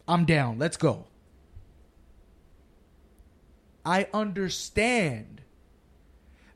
I'm 0.10 0.26
down. 0.26 0.60
Let's 0.60 0.76
go. 0.76 1.06
I 3.86 4.08
understand. 4.14 5.40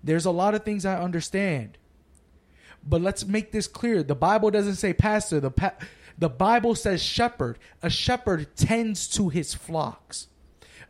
There's 0.04 0.26
a 0.26 0.32
lot 0.32 0.56
of 0.56 0.66
things 0.66 0.86
I 0.86 1.02
understand. 1.02 1.78
But 2.86 3.00
let's 3.00 3.26
make 3.26 3.54
this 3.54 3.68
clear. 3.68 4.04
The 4.04 4.14
Bible 4.14 4.52
doesn't 4.52 4.76
say 4.76 4.92
pastor. 4.92 5.40
The 5.40 5.52
the 6.18 6.30
Bible 6.30 6.76
says 6.76 7.02
shepherd. 7.02 7.58
A 7.82 7.90
shepherd 7.90 8.56
tends 8.56 9.08
to 9.10 9.30
his 9.30 9.54
flocks. 9.54 10.28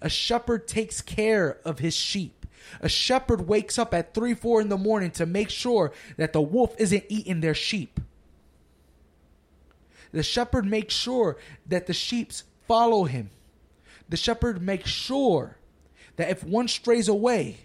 A 0.02 0.10
shepherd 0.10 0.68
takes 0.68 1.02
care 1.02 1.60
of 1.64 1.80
his 1.80 1.96
sheep. 1.96 2.46
A 2.82 2.90
shepherd 2.90 3.48
wakes 3.48 3.78
up 3.78 3.94
at 3.94 4.14
3 4.14 4.34
4 4.34 4.62
in 4.62 4.70
the 4.70 4.78
morning 4.78 5.12
to 5.12 5.26
make 5.26 5.50
sure 5.50 5.92
that 6.18 6.34
the 6.34 6.42
wolf 6.42 6.76
isn't 6.78 7.06
eating 7.10 7.42
their 7.42 7.54
sheep. 7.54 8.00
The 10.12 10.24
shepherd 10.24 10.66
makes 10.66 10.94
sure 10.94 11.38
that 11.68 11.88
the 11.88 11.94
sheep 11.94 12.32
follow 12.68 13.06
him. 13.06 13.32
The 14.10 14.18
shepherd 14.18 14.62
makes 14.62 14.90
sure 14.90 15.58
that 16.18 16.30
if 16.30 16.44
one 16.44 16.68
strays 16.68 17.08
away, 17.08 17.58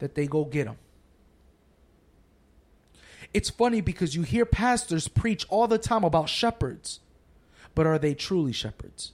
that 0.00 0.14
they 0.14 0.26
go 0.26 0.44
get 0.44 0.66
him. 0.66 0.76
It's 3.34 3.50
funny 3.50 3.80
because 3.80 4.14
you 4.14 4.22
hear 4.22 4.46
pastors 4.46 5.08
preach 5.08 5.46
all 5.48 5.68
the 5.68 5.78
time 5.78 6.04
about 6.04 6.28
shepherds, 6.28 7.00
but 7.74 7.86
are 7.86 7.98
they 7.98 8.14
truly 8.14 8.52
shepherds? 8.52 9.12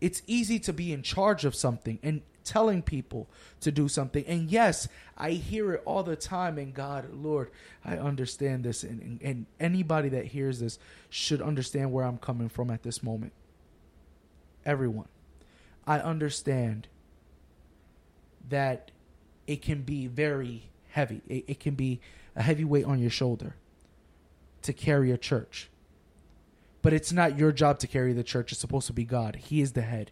It's 0.00 0.22
easy 0.26 0.58
to 0.60 0.72
be 0.72 0.92
in 0.92 1.02
charge 1.02 1.44
of 1.44 1.54
something 1.54 1.98
and 2.02 2.22
telling 2.44 2.82
people 2.82 3.28
to 3.60 3.70
do 3.70 3.88
something. 3.88 4.24
And 4.26 4.50
yes, 4.50 4.88
I 5.16 5.32
hear 5.32 5.74
it 5.74 5.82
all 5.84 6.02
the 6.02 6.16
time. 6.16 6.56
And 6.56 6.72
God, 6.72 7.12
Lord, 7.12 7.50
I 7.84 7.96
understand 7.98 8.64
this. 8.64 8.84
And, 8.84 9.00
and, 9.02 9.22
and 9.22 9.46
anybody 9.60 10.08
that 10.10 10.26
hears 10.26 10.60
this 10.60 10.78
should 11.10 11.42
understand 11.42 11.92
where 11.92 12.04
I'm 12.04 12.18
coming 12.18 12.48
from 12.48 12.70
at 12.70 12.82
this 12.82 13.02
moment. 13.02 13.32
Everyone. 14.64 15.08
I 15.86 15.98
understand 15.98 16.88
that 18.48 18.90
it 19.46 19.62
can 19.62 19.82
be 19.82 20.06
very 20.06 20.70
heavy, 20.88 21.22
it, 21.28 21.44
it 21.46 21.60
can 21.60 21.74
be 21.74 22.00
a 22.34 22.42
heavy 22.42 22.64
weight 22.64 22.84
on 22.84 22.98
your 22.98 23.10
shoulder 23.10 23.54
to 24.62 24.72
carry 24.72 25.10
a 25.10 25.18
church. 25.18 25.68
But 26.82 26.92
it's 26.92 27.12
not 27.12 27.36
your 27.36 27.52
job 27.52 27.78
to 27.80 27.86
carry 27.86 28.12
the 28.12 28.22
church. 28.22 28.52
It's 28.52 28.60
supposed 28.60 28.86
to 28.86 28.92
be 28.92 29.04
God. 29.04 29.36
He 29.36 29.60
is 29.60 29.72
the 29.72 29.82
head. 29.82 30.10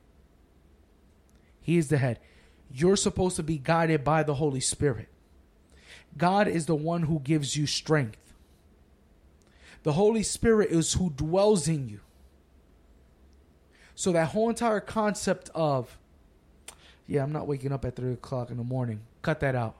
He 1.60 1.76
is 1.78 1.88
the 1.88 1.98
head. 1.98 2.18
You're 2.70 2.96
supposed 2.96 3.36
to 3.36 3.42
be 3.42 3.58
guided 3.58 4.04
by 4.04 4.22
the 4.22 4.34
Holy 4.34 4.60
Spirit. 4.60 5.08
God 6.16 6.48
is 6.48 6.66
the 6.66 6.74
one 6.74 7.02
who 7.02 7.20
gives 7.20 7.56
you 7.56 7.66
strength. 7.66 8.18
The 9.82 9.92
Holy 9.92 10.22
Spirit 10.22 10.70
is 10.70 10.94
who 10.94 11.10
dwells 11.10 11.68
in 11.68 11.88
you. 11.88 12.00
So 13.94 14.12
that 14.12 14.28
whole 14.28 14.48
entire 14.48 14.80
concept 14.80 15.50
of, 15.54 15.96
yeah, 17.06 17.22
I'm 17.22 17.32
not 17.32 17.46
waking 17.46 17.72
up 17.72 17.84
at 17.84 17.96
three 17.96 18.12
o'clock 18.12 18.50
in 18.50 18.56
the 18.56 18.64
morning. 18.64 19.00
Cut 19.22 19.40
that 19.40 19.54
out. 19.54 19.76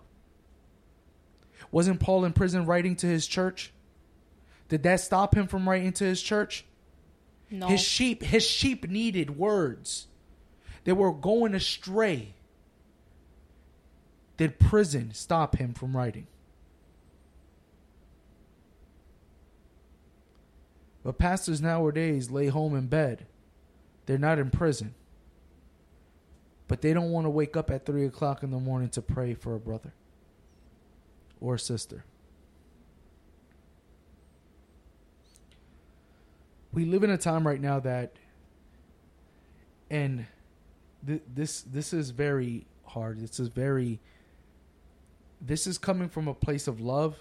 Wasn't 1.71 2.01
Paul 2.01 2.25
in 2.25 2.33
prison 2.33 2.67
writing 2.67 2.97
to 2.97 3.07
his 3.07 3.27
church? 3.27 3.73
Did 4.69 4.83
that 4.83 5.01
stop 5.01 5.35
him 5.35 5.47
from 5.47 5.69
writing 5.69 5.93
to 5.95 6.05
his 6.05 6.21
church? 6.23 6.65
No. 7.51 7.69
His 7.69 7.81
sheep, 7.81 8.23
his 8.23 8.45
sheep 8.45 8.89
needed 8.89 9.37
words. 9.37 10.09
They 10.85 10.93
were 10.93 11.13
going 11.13 11.55
astray. 11.55 12.35
Did 14.37 14.59
prison 14.59 15.13
stop 15.15 15.57
him 15.57 15.73
from 15.73 15.97
writing? 15.97 16.27
But 21.05 21.19
pastors 21.19 21.63
nowadays 21.63 22.31
lay 22.31 22.49
home 22.49 22.75
in 22.75 22.89
bed. 22.89 23.27
They're 24.07 24.19
not 24.19 24.41
in 24.41 24.51
prison. 24.51 24.95
But 26.67 26.83
they 26.83 26.93
don't 26.93 27.11
want 27.11 27.27
to 27.27 27.31
wake 27.31 27.57
up 27.57 27.71
at 27.71 27.87
3 27.87 28.07
o'clock 28.07 28.43
in 28.43 28.51
the 28.51 28.59
morning 28.59 28.89
to 28.91 29.03
pray 29.03 29.35
for 29.35 29.55
a 29.55 29.61
brother 29.61 29.93
or 31.41 31.59
sister. 31.59 32.05
we 36.77 36.85
live 36.85 37.03
in 37.03 37.09
a 37.09 37.17
time 37.17 37.47
right 37.47 37.61
now 37.61 37.81
that 37.81 38.13
and 39.91 40.27
th- 41.07 41.23
this 41.27 41.63
this 41.63 41.95
is 41.95 42.11
very 42.11 42.67
hard. 42.85 43.19
This 43.19 43.41
is 43.41 43.49
very 43.49 43.99
this 45.41 45.67
is 45.67 45.79
coming 45.79 46.11
from 46.11 46.29
a 46.29 46.35
place 46.35 46.69
of 46.69 46.79
love 46.79 47.17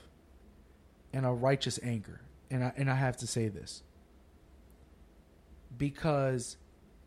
and 1.13 1.25
a 1.25 1.31
righteous 1.31 1.79
anger. 1.81 2.19
And 2.51 2.65
I 2.65 2.73
and 2.75 2.91
I 2.91 2.95
have 2.95 3.15
to 3.17 3.27
say 3.27 3.47
this. 3.47 3.81
Because 5.77 6.57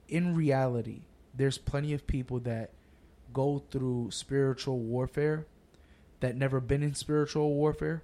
in 0.08 0.34
reality 0.34 1.02
there's 1.34 1.58
plenty 1.58 1.92
of 1.92 2.06
people 2.06 2.40
that 2.40 2.70
go 3.30 3.62
through 3.70 4.10
spiritual 4.10 4.78
warfare 4.78 5.46
that 6.20 6.36
never 6.36 6.60
been 6.60 6.82
in 6.82 6.94
spiritual 6.94 7.54
warfare 7.54 8.02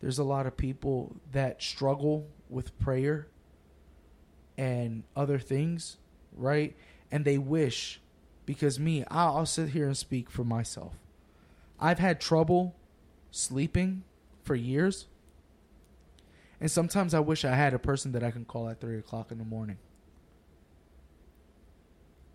there's 0.00 0.18
a 0.18 0.24
lot 0.24 0.46
of 0.46 0.56
people 0.56 1.16
that 1.32 1.62
struggle 1.62 2.26
with 2.48 2.78
prayer 2.78 3.26
and 4.58 5.02
other 5.14 5.38
things, 5.38 5.96
right? 6.36 6.76
And 7.10 7.24
they 7.24 7.38
wish, 7.38 8.00
because 8.44 8.78
me, 8.78 9.04
I'll, 9.10 9.46
sit 9.46 9.70
here 9.70 9.86
and 9.86 9.96
speak 9.96 10.30
for 10.30 10.44
myself. 10.44 10.94
I've 11.80 11.98
had 11.98 12.20
trouble 12.20 12.74
sleeping 13.30 14.04
for 14.42 14.54
years. 14.54 15.06
And 16.60 16.70
sometimes 16.70 17.12
I 17.12 17.20
wish 17.20 17.44
I 17.44 17.54
had 17.54 17.74
a 17.74 17.78
person 17.78 18.12
that 18.12 18.22
I 18.22 18.30
can 18.30 18.44
call 18.44 18.68
at 18.68 18.80
three 18.80 18.98
o'clock 18.98 19.30
in 19.30 19.38
the 19.38 19.44
morning. 19.44 19.78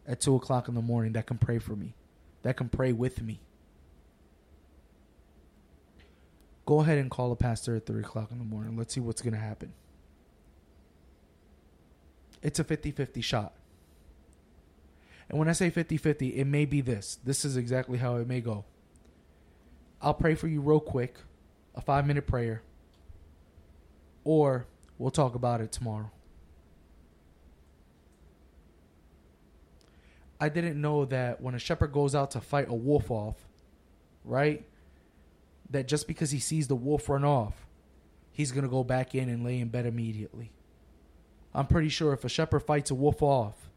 At 0.08 0.20
two 0.20 0.36
o'clock 0.36 0.67
in 0.67 0.75
the 0.75 0.81
morning 0.81 1.13
that 1.13 1.25
can 1.25 1.38
pray 1.38 1.60
for 1.60 1.75
me. 1.75 1.93
That 2.43 2.58
can 2.58 2.70
pray 2.70 2.91
with 2.91 3.22
me. 3.22 3.39
Go 6.65 6.82
ahead 6.82 6.98
and 6.98 7.10
call 7.10 7.32
a 7.32 7.36
pastor 7.36 7.75
at 7.75 7.86
three 7.86 8.01
o'clock 8.01 8.32
in 8.32 8.38
the 8.38 8.46
morning. 8.46 8.77
Let's 8.77 8.94
see 8.94 9.00
what's 9.00 9.22
gonna 9.22 9.38
happen. 9.38 9.74
It's 12.41 12.60
a 12.60 12.63
50-50 12.63 13.24
shot. 13.24 13.53
And 15.30 15.38
when 15.38 15.48
I 15.48 15.53
say 15.53 15.70
50-50, 15.70 16.36
it 16.36 16.46
may 16.46 16.65
be 16.65 16.82
this. 16.82 17.20
This 17.24 17.46
is 17.46 17.56
exactly 17.56 17.98
how 17.98 18.15
it 18.18 18.27
may 18.27 18.41
go. 18.41 18.65
I'll 20.01 20.13
pray 20.13 20.36
for 20.36 20.48
you 20.48 20.62
real 20.62 20.80
quick, 20.80 21.18
a 21.75 21.82
5-minute 21.82 22.25
prayer 22.25 22.63
or 24.24 24.68
we'll 24.98 25.12
talk 25.12 25.36
about 25.36 25.62
it 25.62 25.72
tomorrow. 25.72 26.12
I 30.39 30.50
didn't 30.50 30.80
know 30.80 31.06
that 31.06 31.41
when 31.41 31.53
a 31.53 31.60
shepherd 31.60 31.91
goes 31.91 32.15
out 32.15 32.32
to 32.32 32.41
fight 32.41 32.68
a 32.68 32.74
wolf 32.74 33.12
off, 33.12 33.36
right? 34.25 34.65
That 35.72 35.88
just 35.88 36.08
because 36.08 36.32
he 36.32 36.40
sees 36.40 36.68
the 36.68 36.75
wolf 36.75 37.10
run 37.10 37.24
off, 37.24 37.66
he's 38.32 38.51
going 38.51 38.63
to 38.63 38.70
go 38.70 38.84
back 38.84 39.16
in 39.16 39.30
and 39.30 39.44
lay 39.44 39.60
in 39.60 39.70
bed 39.70 39.86
immediately. 39.86 40.51
I'm 41.54 41.68
pretty 41.68 41.90
sure 41.90 42.13
if 42.13 42.24
a 42.24 42.30
shepherd 42.30 42.62
fights 42.62 42.92
a 42.92 42.96
wolf 42.96 43.22
off, 43.22 43.70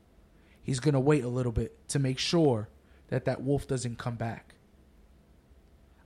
he's 0.63 0.81
going 0.81 0.95
to 0.95 1.01
wait 1.01 1.25
a 1.25 1.29
little 1.29 1.53
bit 1.53 1.77
to 1.89 1.99
make 1.99 2.19
sure 2.19 2.69
that 3.09 3.25
that 3.25 3.43
wolf 3.43 3.67
doesn't 3.67 3.99
come 3.99 4.17
back. 4.17 4.55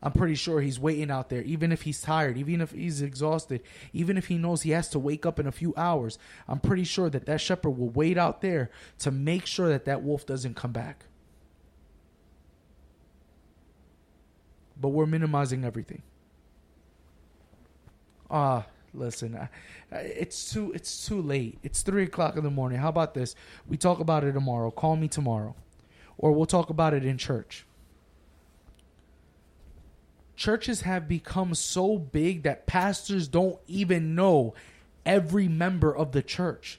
I'm 0.03 0.13
pretty 0.13 0.37
sure 0.37 0.61
he's 0.61 0.79
waiting 0.79 1.11
out 1.11 1.29
there, 1.29 1.43
even 1.43 1.73
if 1.73 1.83
he's 1.83 2.01
tired, 2.01 2.37
even 2.37 2.61
if 2.61 2.71
he's 2.71 3.03
exhausted, 3.03 3.63
even 3.93 4.17
if 4.17 4.29
he 4.29 4.39
knows 4.39 4.63
he 4.63 4.71
has 4.71 4.89
to 4.91 4.99
wake 4.99 5.27
up 5.27 5.41
in 5.41 5.47
a 5.47 5.53
few 5.53 5.75
hours. 5.77 6.19
I'm 6.47 6.61
pretty 6.61 6.85
sure 6.85 7.11
that 7.11 7.27
that 7.27 7.41
shepherd 7.41 7.71
will 7.71 7.91
wait 7.91 8.17
out 8.17 8.41
there 8.41 8.71
to 9.01 9.11
make 9.11 9.45
sure 9.45 9.69
that 9.69 9.87
that 9.87 10.03
wolf 10.03 10.25
doesn't 10.25 10.55
come 10.55 10.73
back. 10.73 11.07
But 14.81 14.89
we're 14.89 15.07
minimizing 15.07 15.65
everything. 15.65 16.03
Ah, 18.31 18.67
listen, 18.95 19.49
it's 19.91 20.53
too 20.53 20.73
it's 20.73 21.07
too 21.07 21.21
late. 21.21 21.59
It's 21.63 21.83
three 21.83 22.05
o'clock 22.05 22.37
in 22.37 22.45
the 22.45 22.51
morning. 22.51 22.79
How 22.79 22.89
about 22.89 23.15
this? 23.15 23.35
We 23.67 23.77
talk 23.77 24.01
about 24.01 24.25
it 24.25 24.33
tomorrow. 24.33 24.71
Call 24.71 24.97
me 24.97 25.09
tomorrow, 25.09 25.57
or 26.17 26.33
we'll 26.33 26.47
talk 26.47 26.71
about 26.71 26.95
it 26.95 27.05
in 27.05 27.19
church 27.19 27.65
churches 30.39 30.83
have 30.83 31.09
become 31.09 31.53
so 31.53 31.99
big 31.99 32.45
that 32.45 32.65
pastors 32.65 33.27
don't 33.27 33.59
even 33.67 34.15
know 34.15 34.55
every 35.05 35.49
member 35.49 35.95
of 35.95 36.13
the 36.13 36.23
church. 36.23 36.79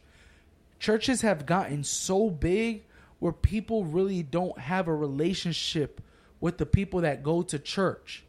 Churches 0.79 1.22
have 1.22 1.46
gotten 1.46 1.84
so 1.84 2.29
big 2.29 2.86
where 3.20 3.34
people 3.34 3.84
really 3.84 4.24
don't 4.24 4.58
have 4.58 4.88
a 4.88 4.96
relationship 4.96 6.01
with 6.39 6.58
the 6.58 6.65
people 6.65 7.01
that 7.01 7.24
go 7.24 7.41
to 7.41 7.60
church. 7.60 8.24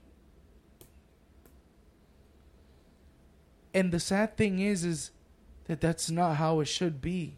And 3.73 3.93
the 3.93 4.01
sad 4.01 4.37
thing 4.37 4.59
is 4.59 4.85
is 4.85 5.11
that 5.67 5.81
that's 5.81 6.11
not 6.11 6.37
how 6.37 6.61
it 6.61 6.67
should 6.67 7.01
be. 7.01 7.37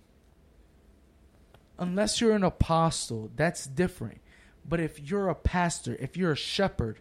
Unless 1.79 2.21
you're 2.21 2.35
an 2.35 2.45
apostle, 2.45 3.31
that's 3.37 3.67
different. 3.67 4.21
But 4.67 4.81
if 4.81 5.00
you're 5.00 5.29
a 5.29 5.35
pastor, 5.35 5.97
if 6.00 6.17
you're 6.17 6.33
a 6.33 6.37
shepherd, 6.37 7.00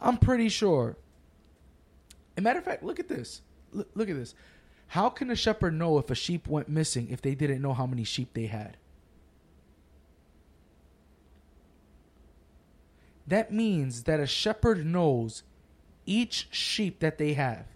I'm 0.00 0.16
pretty 0.16 0.48
sure. 0.48 0.96
As 2.36 2.38
a 2.38 2.42
matter 2.42 2.58
of 2.58 2.64
fact, 2.64 2.82
look 2.82 3.00
at 3.00 3.08
this. 3.08 3.42
Look, 3.72 3.88
look 3.94 4.08
at 4.08 4.16
this. 4.16 4.34
How 4.88 5.08
can 5.08 5.30
a 5.30 5.36
shepherd 5.36 5.74
know 5.74 5.98
if 5.98 6.10
a 6.10 6.14
sheep 6.14 6.46
went 6.46 6.68
missing 6.68 7.08
if 7.10 7.20
they 7.20 7.34
didn't 7.34 7.62
know 7.62 7.74
how 7.74 7.86
many 7.86 8.04
sheep 8.04 8.32
they 8.34 8.46
had? 8.46 8.76
That 13.26 13.52
means 13.52 14.04
that 14.04 14.20
a 14.20 14.26
shepherd 14.26 14.84
knows 14.84 15.42
each 16.06 16.48
sheep 16.50 17.00
that 17.00 17.18
they 17.18 17.32
have, 17.34 17.66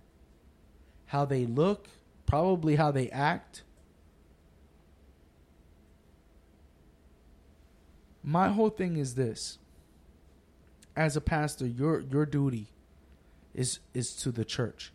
how 1.07 1.25
they 1.25 1.47
look, 1.47 1.89
probably 2.27 2.77
how 2.77 2.91
they 2.91 3.09
act. 3.11 3.63
My 8.23 8.49
whole 8.49 8.69
thing 8.69 8.99
is 8.99 9.15
this 9.15 9.59
as 10.99 11.17
a 11.17 11.21
pastor, 11.21 11.67
your 11.67 12.01
your 12.01 12.27
duty 12.27 12.67
is 13.55 13.79
is 13.95 14.15
to 14.17 14.33
the 14.33 14.45
church. 14.45 14.93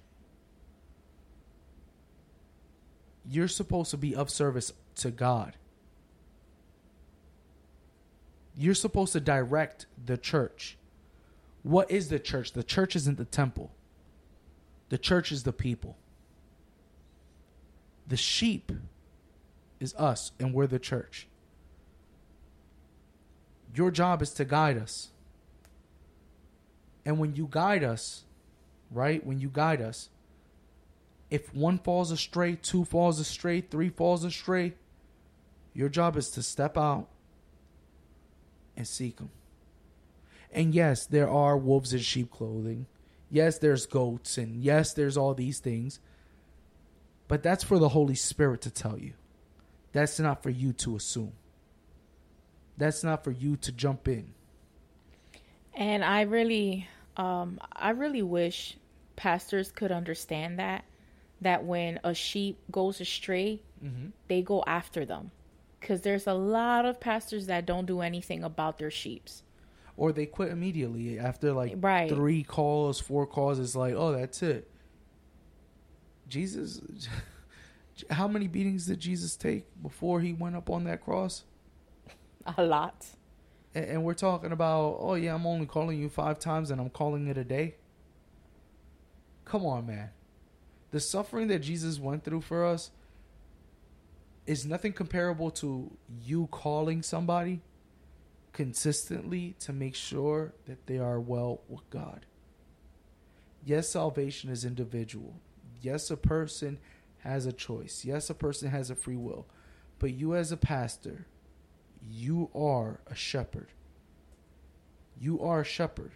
You're 3.25 3.47
supposed 3.47 3.89
to 3.91 3.97
be 3.97 4.13
of 4.13 4.29
service 4.29 4.73
to 4.95 5.09
God. 5.09 5.55
You're 8.57 8.75
supposed 8.75 9.13
to 9.13 9.19
direct 9.19 9.85
the 10.03 10.17
church. 10.17 10.77
What 11.63 11.89
is 11.89 12.09
the 12.09 12.19
church? 12.19 12.51
The 12.51 12.63
church 12.63 12.95
isn't 12.95 13.17
the 13.17 13.25
temple. 13.25 13.71
The 14.89 14.97
church 14.97 15.31
is 15.31 15.43
the 15.43 15.53
people. 15.53 15.97
The 18.07 18.17
sheep 18.17 18.71
is 19.79 19.95
us, 19.95 20.33
and 20.39 20.53
we're 20.53 20.67
the 20.67 20.79
church. 20.79 21.27
Your 23.73 23.89
job 23.89 24.21
is 24.21 24.31
to 24.33 24.45
guide 24.45 24.77
us. 24.77 25.09
And 27.05 27.17
when 27.17 27.35
you 27.35 27.47
guide 27.49 27.83
us, 27.83 28.23
right? 28.91 29.25
When 29.25 29.39
you 29.39 29.49
guide 29.49 29.81
us, 29.81 30.09
if 31.31 31.53
one 31.55 31.79
falls 31.79 32.11
astray, 32.11 32.55
two 32.55 32.85
falls 32.85 33.19
astray, 33.19 33.61
three 33.61 33.89
falls 33.89 34.23
astray, 34.23 34.73
your 35.73 35.89
job 35.89 36.15
is 36.17 36.29
to 36.31 36.43
step 36.43 36.77
out 36.77 37.07
and 38.75 38.88
seek 38.88 39.17
them. 39.17 39.29
And 40.51 40.73
yes, 40.73 41.05
there 41.05 41.29
are 41.29 41.57
wolves 41.57 41.93
in 41.93 41.99
sheep 41.99 42.31
clothing. 42.31 42.86
Yes, 43.29 43.57
there's 43.57 43.86
goats. 43.86 44.38
And 44.38 44.62
yes, 44.62 44.93
there's 44.93 45.17
all 45.17 45.33
these 45.33 45.59
things. 45.59 45.99
But 47.27 47.41
that's 47.41 47.63
for 47.63 47.79
the 47.79 47.89
Holy 47.89 48.15
Spirit 48.15 48.62
to 48.62 48.69
tell 48.69 48.97
you. 48.99 49.13
That's 49.91 50.19
not 50.19 50.43
for 50.43 50.49
you 50.49 50.73
to 50.73 50.95
assume. 50.95 51.33
That's 52.77 53.03
not 53.03 53.23
for 53.23 53.31
you 53.31 53.55
to 53.57 53.71
jump 53.71 54.07
in. 54.07 54.33
And 55.75 56.03
I 56.03 56.21
really, 56.21 56.88
um, 57.17 57.59
I 57.71 57.91
really 57.91 58.21
wish 58.21 58.77
pastors 59.15 59.71
could 59.71 59.91
understand 59.91 60.59
that, 60.59 60.86
that 61.41 61.63
when 61.63 61.99
a 62.03 62.13
sheep 62.13 62.59
goes 62.71 63.01
astray, 63.01 63.62
mm-hmm. 63.83 64.07
they 64.27 64.41
go 64.41 64.63
after 64.65 65.05
them. 65.05 65.31
Because 65.84 66.02
there's 66.02 66.28
a 66.28 66.34
lot 66.34 66.86
of 66.86 67.00
pastors 67.00 67.48
that 67.48 67.65
don't 67.65 67.86
do 67.86 68.02
anything 68.02 68.43
about 68.43 68.78
their 68.78 68.89
sheeps. 68.89 69.43
Or 69.98 70.12
they 70.12 70.26
quit 70.26 70.50
immediately 70.50 71.19
after 71.19 71.52
like 71.52 71.74
right. 71.78 72.10
three 72.10 72.43
calls, 72.43 73.00
four 73.00 73.28
calls. 73.28 73.60
It's 73.60 73.76
like, 73.76 73.93
oh, 73.93 74.13
that's 74.13 74.41
it. 74.41 74.69
Jesus, 76.28 76.82
how 78.10 78.28
many 78.28 78.48
beatings 78.48 78.88
did 78.88 79.00
Jesus 79.00 79.36
take 79.36 79.65
before 79.84 80.22
he 80.22 80.34
went 80.34 80.56
up 80.56 80.69
on 80.69 80.86
that 80.86 81.04
cross? 81.04 81.43
A 82.58 82.63
lot 82.63 83.06
and, 83.76 83.86
and 83.86 84.04
we're 84.04 84.13
talking 84.13 84.52
about, 84.52 84.98
oh 85.00 85.15
yeah, 85.15 85.34
I'm 85.34 85.46
only 85.46 85.65
calling 85.65 86.00
you 86.00 86.10
five 86.10 86.39
times 86.39 86.72
and 86.72 86.80
I'm 86.80 86.89
calling 86.89 87.28
it 87.28 87.38
a 87.38 87.43
day. 87.43 87.76
Come 89.46 89.65
on, 89.65 89.86
man. 89.86 90.10
The 90.91 91.00
suffering 91.00 91.48
that 91.48 91.60
Jesus 91.60 92.00
went 92.00 92.24
through 92.24 92.41
for 92.41 92.65
us 92.65 92.91
is 94.45 94.65
nothing 94.65 94.93
comparable 94.93 95.51
to 95.51 95.91
you 96.23 96.47
calling 96.51 97.01
somebody 97.01 97.62
consistently 98.51 99.56
to 99.60 99.73
make 99.73 99.95
sure 99.95 100.53
that 100.65 100.86
they 100.86 100.99
are 100.99 101.19
well 101.19 101.62
with 101.67 101.89
God. 101.89 102.25
Yes, 103.65 103.89
salvation 103.89 104.49
is 104.49 104.65
individual. 104.65 105.36
Yes, 105.82 106.12
a 106.12 106.17
person 106.17 106.79
has 107.19 107.45
a 107.45 107.53
choice. 107.53 108.03
Yes, 108.06 108.29
a 108.29 108.34
person 108.34 108.69
has 108.69 108.89
a 108.89 108.95
free 108.95 109.15
will. 109.15 109.45
But 109.99 110.13
you, 110.13 110.36
as 110.36 110.51
a 110.51 110.58
pastor, 110.58 111.25
you 112.10 112.49
are 112.53 112.99
a 113.08 113.15
shepherd. 113.15 113.69
You 115.19 115.41
are 115.41 115.62
a 115.62 115.65
shepherd. 115.65 116.12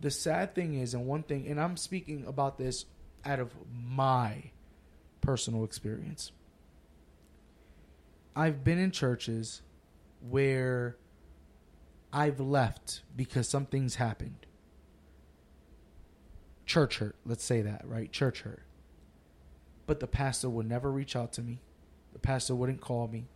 The 0.00 0.10
sad 0.10 0.54
thing 0.54 0.74
is, 0.74 0.92
and 0.92 1.06
one 1.06 1.22
thing, 1.22 1.46
and 1.46 1.60
I'm 1.60 1.76
speaking 1.76 2.24
about 2.26 2.58
this 2.58 2.84
out 3.24 3.38
of 3.38 3.52
my 3.72 4.50
personal 5.20 5.64
experience. 5.64 6.32
I've 8.36 8.64
been 8.64 8.78
in 8.78 8.90
churches 8.90 9.62
where 10.20 10.96
I've 12.12 12.40
left 12.40 13.02
because 13.14 13.48
something's 13.48 13.96
happened. 13.96 14.46
Church 16.66 16.98
hurt, 16.98 17.16
let's 17.24 17.44
say 17.44 17.62
that, 17.62 17.82
right? 17.86 18.10
Church 18.10 18.42
hurt. 18.42 18.62
But 19.86 20.00
the 20.00 20.06
pastor 20.06 20.48
would 20.48 20.66
never 20.66 20.90
reach 20.90 21.14
out 21.14 21.32
to 21.34 21.42
me. 21.42 21.60
The 22.12 22.18
pastor 22.18 22.54
wouldn't 22.54 22.80
call 22.80 23.06
me 23.08 23.26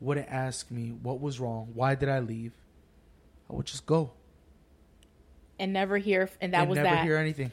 wouldn't 0.00 0.28
ask 0.28 0.70
me 0.70 0.90
what 0.90 1.20
was 1.20 1.38
wrong, 1.38 1.70
why 1.74 1.94
did 1.94 2.08
I 2.08 2.20
leave, 2.20 2.52
I 3.48 3.54
would 3.54 3.66
just 3.66 3.86
go. 3.86 4.12
and 5.58 5.72
never 5.74 5.98
hear, 5.98 6.30
and 6.40 6.54
that 6.54 6.62
and 6.62 6.70
was 6.70 6.76
never 6.76 6.88
that. 6.88 7.04
hear 7.04 7.16
anything. 7.16 7.52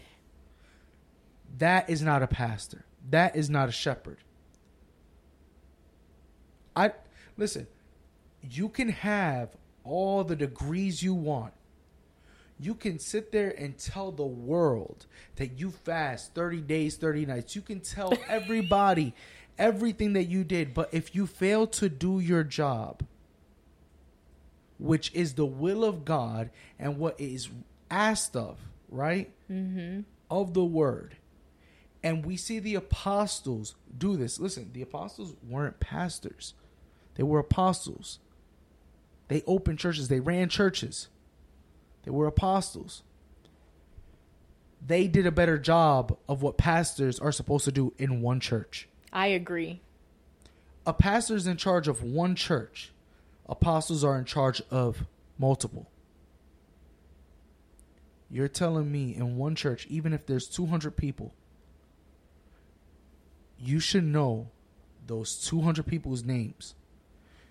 That 1.57 1.89
is 1.89 2.01
not 2.01 2.23
a 2.23 2.27
pastor. 2.27 2.85
That 3.09 3.35
is 3.35 3.49
not 3.49 3.67
a 3.67 3.71
shepherd. 3.71 4.19
I 6.77 6.91
listen. 7.37 7.67
You 8.41 8.69
can 8.69 8.89
have 8.89 9.49
all 9.83 10.23
the 10.23 10.35
degrees 10.35 11.01
you 11.01 11.13
want. 11.13 11.53
You 12.59 12.73
can 12.73 12.99
sit 12.99 13.31
there 13.31 13.53
and 13.57 13.77
tell 13.77 14.11
the 14.11 14.25
world 14.25 15.05
that 15.35 15.59
you 15.59 15.71
fast 15.71 16.33
30 16.33 16.61
days, 16.61 16.97
30 16.97 17.25
nights. 17.25 17.55
You 17.55 17.61
can 17.61 17.79
tell 17.79 18.13
everybody 18.29 19.13
everything 19.57 20.13
that 20.13 20.25
you 20.25 20.43
did, 20.43 20.73
but 20.73 20.89
if 20.91 21.15
you 21.15 21.27
fail 21.27 21.67
to 21.67 21.89
do 21.89 22.19
your 22.19 22.43
job, 22.43 23.03
which 24.79 25.11
is 25.13 25.33
the 25.33 25.45
will 25.45 25.83
of 25.83 26.05
God 26.05 26.51
and 26.77 26.97
what 26.97 27.19
is 27.19 27.49
asked 27.89 28.35
of, 28.35 28.59
right? 28.89 29.31
mm-hmm. 29.51 30.01
Of 30.29 30.53
the 30.53 30.65
word. 30.65 31.17
And 32.03 32.25
we 32.25 32.37
see 32.37 32.59
the 32.59 32.75
apostles 32.75 33.75
do 33.97 34.17
this. 34.17 34.39
Listen, 34.39 34.69
the 34.73 34.81
apostles 34.81 35.33
weren't 35.47 35.79
pastors, 35.79 36.53
they 37.17 37.23
were 37.23 37.39
apostles. 37.39 38.19
They 39.27 39.43
opened 39.45 39.79
churches, 39.79 40.07
they 40.07 40.21
ran 40.21 40.47
churches, 40.47 41.09
they 42.03 42.11
were 42.11 42.27
apostles. 42.27 43.03
They 44.85 45.07
did 45.07 45.25
a 45.25 45.31
better 45.31 45.57
job 45.57 46.17
of 46.29 46.41
what 46.43 46.57
pastors 46.57 47.19
are 47.19 47.31
supposed 47.31 47.65
to 47.65 47.71
do 47.71 47.91
in 47.97 48.21
one 48.21 48.39
church. 48.39 48.87
I 49.11 49.27
agree. 49.27 49.81
A 50.85 50.93
pastor 50.93 51.35
is 51.35 51.47
in 51.47 51.57
charge 51.57 51.87
of 51.87 52.03
one 52.03 52.35
church, 52.35 52.93
apostles 53.49 54.03
are 54.03 54.17
in 54.17 54.23
charge 54.23 54.61
of 54.69 55.05
multiple. 55.37 55.89
You're 58.29 58.47
telling 58.47 58.91
me 58.91 59.15
in 59.15 59.37
one 59.37 59.55
church, 59.55 59.87
even 59.89 60.13
if 60.13 60.25
there's 60.27 60.47
200 60.47 60.95
people, 60.95 61.33
you 63.59 63.79
should 63.79 64.03
know 64.03 64.49
those 65.07 65.35
200 65.47 65.85
people's 65.85 66.23
names. 66.23 66.75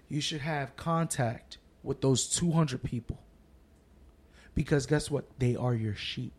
You 0.08 0.20
should 0.20 0.40
have 0.40 0.76
contact 0.76 1.58
with 1.82 2.00
those 2.00 2.28
200 2.28 2.82
people. 2.82 3.18
Because 4.54 4.86
guess 4.86 5.10
what? 5.10 5.24
They 5.38 5.56
are 5.56 5.74
your 5.74 5.94
sheep. 5.94 6.32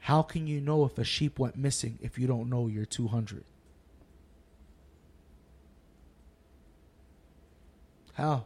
How 0.00 0.22
can 0.22 0.46
you 0.46 0.60
know 0.60 0.84
if 0.84 0.98
a 0.98 1.04
sheep 1.04 1.38
went 1.38 1.56
missing 1.56 1.98
if 2.02 2.18
you 2.18 2.26
don't 2.26 2.48
know 2.48 2.66
your 2.66 2.84
200? 2.84 3.44
How? 8.14 8.44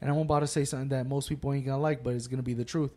And 0.00 0.10
I'm 0.10 0.18
about 0.18 0.40
to 0.40 0.46
say 0.46 0.64
something 0.64 0.90
that 0.90 1.06
most 1.06 1.28
people 1.28 1.52
ain't 1.52 1.66
gonna 1.66 1.80
like, 1.80 2.04
but 2.04 2.14
it's 2.14 2.26
gonna 2.26 2.42
be 2.42 2.54
the 2.54 2.64
truth. 2.64 2.92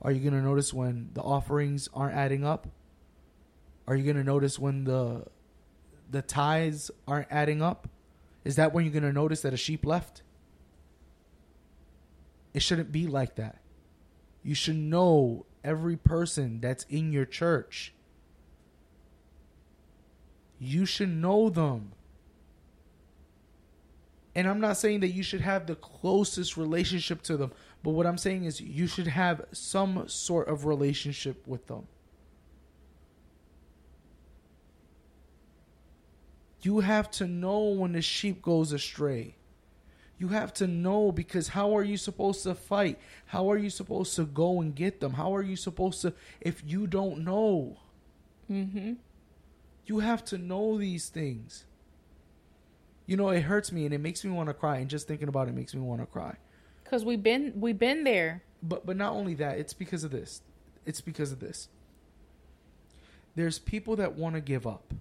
Are 0.00 0.10
you 0.10 0.20
gonna 0.20 0.42
notice 0.42 0.72
when 0.72 1.10
the 1.14 1.20
offerings 1.20 1.88
aren't 1.92 2.16
adding 2.16 2.44
up? 2.44 2.68
Are 3.86 3.96
you 3.96 4.10
gonna 4.10 4.24
notice 4.24 4.58
when 4.58 4.84
the 4.84 5.26
the 6.10 6.22
tithes 6.22 6.90
aren't 7.06 7.28
adding 7.30 7.60
up? 7.60 7.88
Is 8.44 8.56
that 8.56 8.72
when 8.72 8.84
you're 8.84 8.94
gonna 8.94 9.12
notice 9.12 9.42
that 9.42 9.54
a 9.54 9.56
sheep 9.56 9.84
left? 9.86 10.22
It 12.54 12.60
shouldn't 12.60 12.92
be 12.92 13.06
like 13.06 13.36
that. 13.36 13.58
You 14.42 14.54
should 14.54 14.76
know 14.76 15.46
every 15.64 15.96
person 15.96 16.60
that's 16.60 16.84
in 16.84 17.12
your 17.12 17.24
church. 17.24 17.94
You 20.58 20.84
should 20.84 21.08
know 21.08 21.48
them. 21.48 21.92
And 24.34 24.48
I'm 24.48 24.60
not 24.60 24.76
saying 24.76 25.00
that 25.00 25.08
you 25.08 25.22
should 25.22 25.42
have 25.42 25.66
the 25.66 25.74
closest 25.74 26.56
relationship 26.56 27.22
to 27.22 27.36
them, 27.36 27.52
but 27.82 27.90
what 27.90 28.06
I'm 28.06 28.16
saying 28.18 28.44
is 28.44 28.60
you 28.60 28.86
should 28.86 29.08
have 29.08 29.44
some 29.52 30.08
sort 30.08 30.48
of 30.48 30.64
relationship 30.64 31.46
with 31.46 31.66
them. 31.66 31.86
You 36.62 36.80
have 36.80 37.10
to 37.12 37.26
know 37.26 37.64
when 37.64 37.92
the 37.92 38.02
sheep 38.02 38.40
goes 38.40 38.72
astray. 38.72 39.36
You 40.18 40.28
have 40.28 40.54
to 40.54 40.68
know 40.68 41.10
because 41.10 41.48
how 41.48 41.76
are 41.76 41.82
you 41.82 41.96
supposed 41.96 42.44
to 42.44 42.54
fight? 42.54 43.00
How 43.26 43.50
are 43.50 43.58
you 43.58 43.70
supposed 43.70 44.14
to 44.16 44.24
go 44.24 44.60
and 44.60 44.72
get 44.72 45.00
them? 45.00 45.14
How 45.14 45.34
are 45.34 45.42
you 45.42 45.56
supposed 45.56 46.00
to 46.02 46.14
if 46.40 46.62
you 46.64 46.86
don't 46.86 47.24
know? 47.24 47.78
Mm-hmm. 48.48 48.92
You 49.86 49.98
have 49.98 50.24
to 50.26 50.38
know 50.38 50.78
these 50.78 51.08
things. 51.08 51.64
You 53.06 53.16
know, 53.16 53.30
it 53.30 53.42
hurts 53.42 53.72
me 53.72 53.84
and 53.84 53.92
it 53.92 53.98
makes 53.98 54.24
me 54.24 54.30
want 54.30 54.48
to 54.48 54.54
cry 54.54 54.76
and 54.76 54.88
just 54.88 55.08
thinking 55.08 55.26
about 55.26 55.48
it 55.48 55.54
makes 55.54 55.74
me 55.74 55.80
want 55.80 56.00
to 56.00 56.06
cry. 56.06 56.36
Cause 56.84 57.04
we've 57.04 57.22
been 57.22 57.54
we've 57.56 57.78
been 57.78 58.04
there. 58.04 58.44
But 58.62 58.86
but 58.86 58.96
not 58.96 59.14
only 59.14 59.34
that, 59.34 59.58
it's 59.58 59.74
because 59.74 60.04
of 60.04 60.12
this. 60.12 60.42
It's 60.86 61.00
because 61.00 61.32
of 61.32 61.40
this. 61.40 61.68
There's 63.34 63.58
people 63.58 63.96
that 63.96 64.14
want 64.14 64.36
to 64.36 64.40
give 64.40 64.66
up 64.66 64.94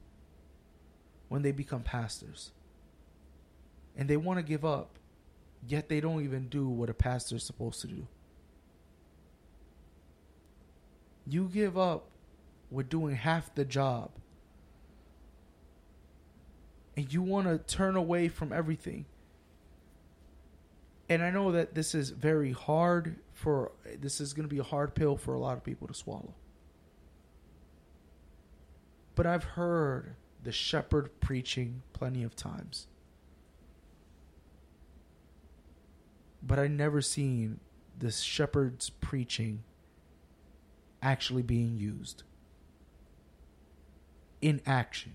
when 1.32 1.44
they 1.44 1.54
become 1.54 1.82
pastors. 1.82 2.52
And 3.96 4.10
they 4.10 4.18
want 4.18 4.38
to 4.38 4.44
give 4.44 4.66
up, 4.66 4.90
yet 5.66 5.88
they 5.88 6.02
don't 6.02 6.26
even 6.26 6.50
do 6.50 6.68
what 6.68 6.90
a 6.90 6.94
pastor 6.94 7.38
is 7.38 7.44
supposed 7.46 7.80
to 7.80 7.88
do. 7.88 8.06
You 11.26 11.48
give 11.48 11.78
up 11.78 12.10
with 12.70 12.90
doing 12.90 13.16
half 13.16 13.56
the 13.56 13.64
job. 13.64 14.10
And 16.98 17.14
you 17.14 17.22
want 17.22 17.48
to 17.48 17.60
turn 17.60 17.96
away 17.96 18.28
from 18.28 18.52
everything. 18.52 19.06
And 21.08 21.24
I 21.24 21.30
know 21.30 21.54
that 21.54 21.76
this 21.76 21.96
is 21.96 22.10
very 22.10 22.52
hard 22.52 23.16
for 23.34 23.72
this 24.02 24.20
is 24.20 24.34
going 24.34 24.50
to 24.50 24.54
be 24.54 24.60
a 24.60 24.64
hard 24.64 24.96
pill 24.96 25.16
for 25.16 25.34
a 25.34 25.40
lot 25.40 25.56
of 25.56 25.64
people 25.64 25.88
to 25.88 25.94
swallow. 25.94 26.34
But 29.16 29.26
I've 29.26 29.46
heard 29.46 30.16
the 30.44 30.52
shepherd 30.52 31.10
preaching 31.20 31.82
plenty 31.94 32.24
of 32.24 32.36
times. 32.36 32.88
But 36.44 36.58
I 36.60 36.68
never 36.68 37.02
seen 37.02 37.60
the 37.98 38.12
shepherd's 38.12 38.90
preaching 38.90 39.64
actually 41.04 41.44
being 41.44 41.78
used 41.78 42.24
in 44.42 44.62
action. 44.66 45.14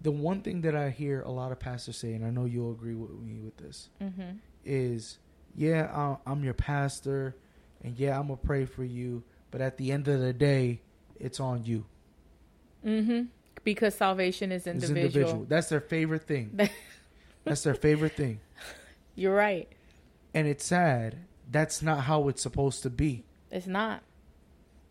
The 0.00 0.12
one 0.12 0.42
thing 0.42 0.60
that 0.60 0.76
I 0.76 0.90
hear 0.90 1.22
a 1.22 1.30
lot 1.30 1.50
of 1.50 1.58
pastors 1.58 1.96
say, 1.96 2.12
and 2.14 2.24
I 2.24 2.30
know 2.30 2.44
you'll 2.44 2.70
agree 2.70 2.94
with 2.94 3.10
me 3.10 3.40
with 3.40 3.56
this, 3.56 3.88
Mm-hmm. 4.00 4.36
is 4.64 5.18
yeah, 5.56 6.16
I'm 6.24 6.44
your 6.44 6.54
pastor, 6.54 7.34
and 7.82 7.98
yeah, 7.98 8.16
I'm 8.16 8.28
gonna 8.28 8.36
pray 8.36 8.64
for 8.64 8.84
you, 8.84 9.24
but 9.50 9.60
at 9.60 9.76
the 9.76 9.90
end 9.90 10.06
of 10.06 10.20
the 10.20 10.32
day, 10.32 10.80
it's 11.18 11.40
on 11.40 11.64
you. 11.64 11.84
Mm-hmm. 12.84 13.22
Because 13.64 13.94
salvation 13.94 14.52
is 14.52 14.66
It's 14.66 14.88
individual. 14.88 15.44
That's 15.48 15.68
their 15.68 15.80
favorite 15.80 16.26
thing. 16.26 16.58
That's 17.44 17.62
their 17.62 17.74
favorite 17.74 18.12
thing. 18.12 18.40
You're 19.14 19.34
right. 19.34 19.68
And 20.34 20.46
it's 20.46 20.64
sad. 20.64 21.18
That's 21.50 21.82
not 21.82 22.04
how 22.04 22.28
it's 22.28 22.42
supposed 22.42 22.82
to 22.82 22.90
be. 22.90 23.24
It's 23.50 23.66
not. 23.66 24.02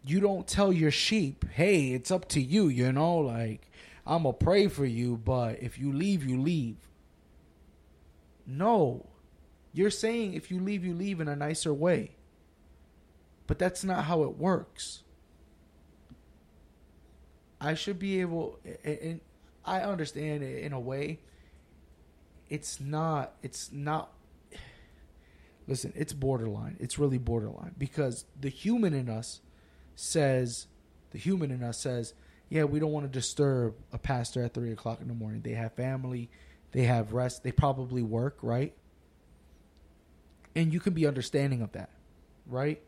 You 0.05 0.19
don't 0.19 0.47
tell 0.47 0.71
your 0.73 0.91
sheep, 0.91 1.45
hey, 1.51 1.91
it's 1.91 2.11
up 2.11 2.27
to 2.29 2.41
you, 2.41 2.67
you 2.67 2.91
know, 2.91 3.17
like, 3.17 3.69
I'm 4.05 4.23
going 4.23 4.35
to 4.37 4.43
pray 4.43 4.67
for 4.67 4.85
you, 4.85 5.17
but 5.17 5.61
if 5.61 5.77
you 5.77 5.91
leave, 5.91 6.25
you 6.25 6.39
leave. 6.39 6.77
No. 8.45 9.05
You're 9.73 9.91
saying 9.91 10.33
if 10.33 10.49
you 10.49 10.59
leave, 10.59 10.85
you 10.85 10.93
leave 10.93 11.19
in 11.19 11.27
a 11.27 11.35
nicer 11.35 11.73
way. 11.73 12.15
But 13.47 13.59
that's 13.59 13.83
not 13.83 14.05
how 14.05 14.23
it 14.23 14.37
works. 14.37 15.03
I 17.59 17.73
should 17.73 17.99
be 17.99 18.21
able, 18.21 18.59
and 18.83 19.19
I 19.65 19.81
understand 19.81 20.43
it 20.43 20.63
in 20.63 20.73
a 20.73 20.79
way. 20.79 21.19
It's 22.49 22.79
not, 22.79 23.33
it's 23.41 23.71
not, 23.71 24.13
listen, 25.67 25.91
it's 25.95 26.13
borderline. 26.13 26.77
It's 26.79 26.97
really 26.97 27.17
borderline 27.17 27.75
because 27.77 28.25
the 28.39 28.49
human 28.49 28.93
in 28.93 29.09
us 29.09 29.41
says, 29.95 30.67
the 31.11 31.17
human 31.17 31.51
in 31.51 31.63
us 31.63 31.79
says, 31.79 32.13
yeah, 32.49 32.63
we 32.63 32.79
don't 32.79 32.91
want 32.91 33.05
to 33.05 33.11
disturb 33.11 33.75
a 33.91 33.97
pastor 33.97 34.43
at 34.43 34.53
three 34.53 34.71
o'clock 34.71 35.01
in 35.01 35.07
the 35.07 35.13
morning. 35.13 35.41
They 35.41 35.51
have 35.51 35.73
family, 35.73 36.29
they 36.71 36.83
have 36.83 37.11
rest, 37.11 37.43
they 37.43 37.51
probably 37.51 38.01
work, 38.01 38.37
right? 38.41 38.73
And 40.55 40.71
you 40.71 40.79
can 40.79 40.93
be 40.93 41.05
understanding 41.05 41.61
of 41.61 41.73
that, 41.73 41.89
right? 42.45 42.81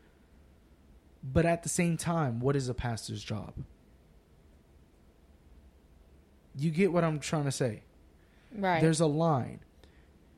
But 1.22 1.44
at 1.44 1.62
the 1.62 1.68
same 1.68 1.98
time, 1.98 2.40
what 2.40 2.56
is 2.56 2.68
a 2.70 2.74
pastor's 2.74 3.22
job? 3.22 3.52
You 6.56 6.70
get 6.70 6.92
what 6.92 7.04
I'm 7.04 7.20
trying 7.20 7.44
to 7.44 7.52
say. 7.52 7.82
Right. 8.56 8.80
There's 8.80 9.00
a 9.00 9.06
line. 9.06 9.60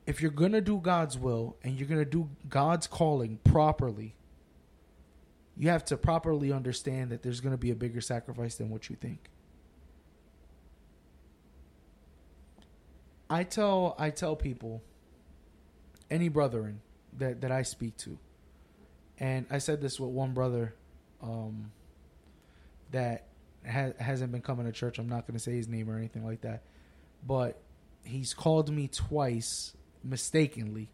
If 0.05 0.21
you're 0.21 0.31
going 0.31 0.51
to 0.51 0.61
do 0.61 0.79
God's 0.79 1.17
will 1.17 1.55
and 1.63 1.77
you're 1.77 1.87
going 1.87 2.03
to 2.03 2.09
do 2.09 2.29
God's 2.49 2.87
calling 2.87 3.39
properly, 3.43 4.15
you 5.57 5.69
have 5.69 5.85
to 5.85 5.97
properly 5.97 6.51
understand 6.51 7.11
that 7.11 7.23
there's 7.23 7.39
going 7.39 7.53
to 7.53 7.57
be 7.57 7.71
a 7.71 7.75
bigger 7.75 8.01
sacrifice 8.01 8.55
than 8.55 8.69
what 8.69 8.89
you 8.89 8.95
think. 8.95 9.29
I 13.29 13.43
tell 13.43 13.95
I 13.97 14.09
tell 14.09 14.35
people 14.35 14.83
any 16.11 16.29
brethren, 16.29 16.81
that 17.17 17.41
that 17.41 17.51
I 17.51 17.63
speak 17.63 17.97
to, 17.97 18.17
and 19.19 19.45
I 19.49 19.57
said 19.57 19.81
this 19.81 19.99
with 19.99 20.11
one 20.11 20.33
brother, 20.33 20.75
um, 21.21 21.71
that 22.91 23.27
ha- 23.69 23.93
hasn't 23.99 24.31
been 24.31 24.41
coming 24.41 24.65
to 24.65 24.71
church. 24.71 24.99
I'm 24.99 25.09
not 25.09 25.27
going 25.27 25.35
to 25.35 25.43
say 25.43 25.55
his 25.55 25.67
name 25.67 25.89
or 25.89 25.97
anything 25.97 26.25
like 26.25 26.41
that, 26.41 26.63
but 27.25 27.61
he's 28.03 28.33
called 28.33 28.69
me 28.69 28.87
twice 28.87 29.75
mistakenly, 30.03 30.89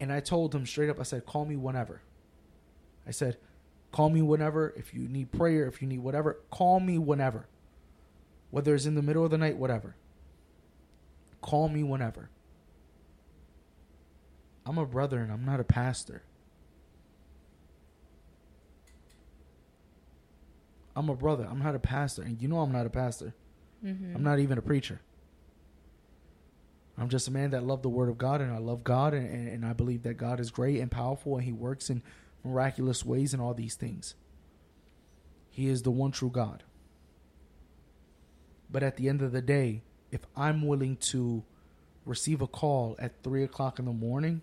and 0.00 0.12
I 0.12 0.20
told 0.20 0.54
him 0.54 0.66
straight 0.66 0.90
up. 0.90 1.00
I 1.00 1.04
said, 1.04 1.26
"Call 1.26 1.44
me 1.44 1.56
whenever." 1.56 2.02
I 3.06 3.10
said, 3.10 3.38
"Call 3.92 4.10
me 4.10 4.22
whenever. 4.22 4.72
If 4.76 4.94
you 4.94 5.08
need 5.08 5.32
prayer, 5.32 5.66
if 5.66 5.80
you 5.82 5.88
need 5.88 6.00
whatever, 6.00 6.40
call 6.50 6.80
me 6.80 6.98
whenever." 6.98 7.46
Whether 8.50 8.74
it's 8.74 8.86
in 8.86 8.94
the 8.94 9.02
middle 9.02 9.24
of 9.24 9.32
the 9.32 9.38
night, 9.38 9.56
whatever. 9.56 9.96
Call 11.40 11.68
me 11.68 11.82
whenever. 11.82 12.30
I'm 14.64 14.78
a 14.78 14.86
brother 14.86 15.18
and 15.18 15.32
I'm 15.32 15.44
not 15.44 15.58
a 15.60 15.64
pastor. 15.64 16.22
I'm 20.96 21.08
a 21.08 21.14
brother. 21.14 21.46
I'm 21.50 21.62
not 21.62 21.74
a 21.74 21.78
pastor. 21.78 22.22
And 22.22 22.40
you 22.40 22.48
know 22.48 22.60
I'm 22.60 22.72
not 22.72 22.86
a 22.86 22.90
pastor. 22.90 23.34
Mm-hmm. 23.84 24.16
I'm 24.16 24.22
not 24.22 24.38
even 24.38 24.58
a 24.58 24.62
preacher. 24.62 25.00
I'm 26.96 27.08
just 27.08 27.26
a 27.26 27.30
man 27.32 27.50
that 27.50 27.64
loved 27.64 27.82
the 27.82 27.88
word 27.88 28.08
of 28.08 28.18
God 28.18 28.40
and 28.40 28.52
I 28.52 28.58
love 28.58 28.84
God 28.84 29.14
and, 29.14 29.28
and, 29.28 29.48
and 29.48 29.66
I 29.66 29.72
believe 29.72 30.04
that 30.04 30.14
God 30.14 30.38
is 30.38 30.50
great 30.50 30.80
and 30.80 30.90
powerful 30.90 31.34
and 31.34 31.44
he 31.44 31.52
works 31.52 31.90
in 31.90 32.02
miraculous 32.44 33.04
ways 33.04 33.32
and 33.32 33.42
all 33.42 33.54
these 33.54 33.74
things. 33.74 34.14
He 35.50 35.68
is 35.68 35.82
the 35.82 35.90
one 35.90 36.12
true 36.12 36.30
God. 36.30 36.62
But 38.70 38.82
at 38.82 38.96
the 38.96 39.08
end 39.08 39.22
of 39.22 39.32
the 39.32 39.42
day, 39.42 39.82
if 40.12 40.20
I'm 40.36 40.66
willing 40.66 40.96
to 40.96 41.42
receive 42.04 42.40
a 42.40 42.46
call 42.46 42.96
at 42.98 43.22
three 43.22 43.42
o'clock 43.42 43.78
in 43.78 43.86
the 43.86 43.92
morning 43.92 44.42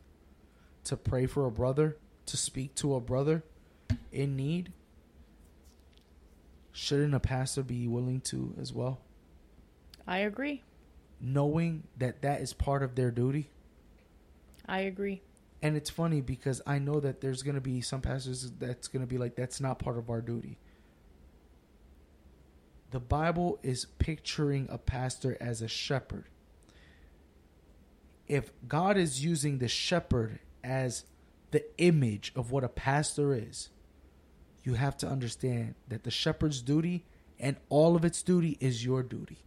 to 0.86 0.98
pray 0.98 1.26
for 1.26 1.46
a 1.46 1.52
brother, 1.52 1.98
to 2.26 2.38
speak 2.38 2.76
to 2.76 2.96
a 2.96 3.00
brother 3.00 3.44
in 4.12 4.36
need, 4.36 4.74
shouldn't 6.72 7.14
a 7.14 7.20
pastor 7.20 7.64
be 7.64 7.88
willing 7.88 8.22
to 8.22 8.54
as 8.60 8.74
well? 8.74 9.00
I 10.08 10.20
agree. 10.20 10.64
Knowing 11.20 11.84
that 11.98 12.22
that 12.22 12.42
is 12.42 12.54
part 12.54 12.84
of 12.84 12.96
their 12.96 13.12
duty. 13.12 13.50
I 14.68 14.82
agree. 14.82 15.22
And 15.62 15.78
it's 15.78 15.90
funny 15.90 16.22
because 16.22 16.62
I 16.66 16.80
know 16.80 17.00
that 17.00 17.22
there's 17.22 17.44
going 17.44 17.56
to 17.56 17.62
be 17.62 17.82
some 17.82 18.02
pastors 18.02 18.52
that's 18.58 18.88
going 18.88 19.02
to 19.02 19.08
be 19.08 19.18
like, 19.18 19.36
that's 19.36 19.62
not 19.62 19.78
part 19.78 19.98
of 19.98 20.10
our 20.10 20.22
duty. 20.22 20.58
The 22.90 23.00
Bible 23.00 23.60
is 23.62 23.86
picturing 24.00 24.68
a 24.70 24.78
pastor 24.78 25.38
as 25.40 25.62
a 25.62 25.68
shepherd. 25.68 26.26
If 28.28 28.52
God 28.68 28.98
is 28.98 29.24
using 29.24 29.60
the 29.60 29.68
shepherd 29.68 30.40
as 30.64 31.06
the 31.52 31.64
image 31.78 32.32
of 32.36 32.52
what 32.52 32.64
a 32.64 32.70
pastor 32.70 33.34
is, 33.34 33.70
you 34.64 34.76
have 34.76 34.98
to 34.98 35.08
understand 35.08 35.76
that 35.88 36.04
the 36.04 36.12
shepherd's 36.12 36.62
duty 36.62 37.06
and 37.40 37.58
all 37.70 37.96
of 37.96 38.06
its 38.06 38.22
duty 38.22 38.58
is 38.60 38.86
your 38.86 39.02
duty. 39.04 39.40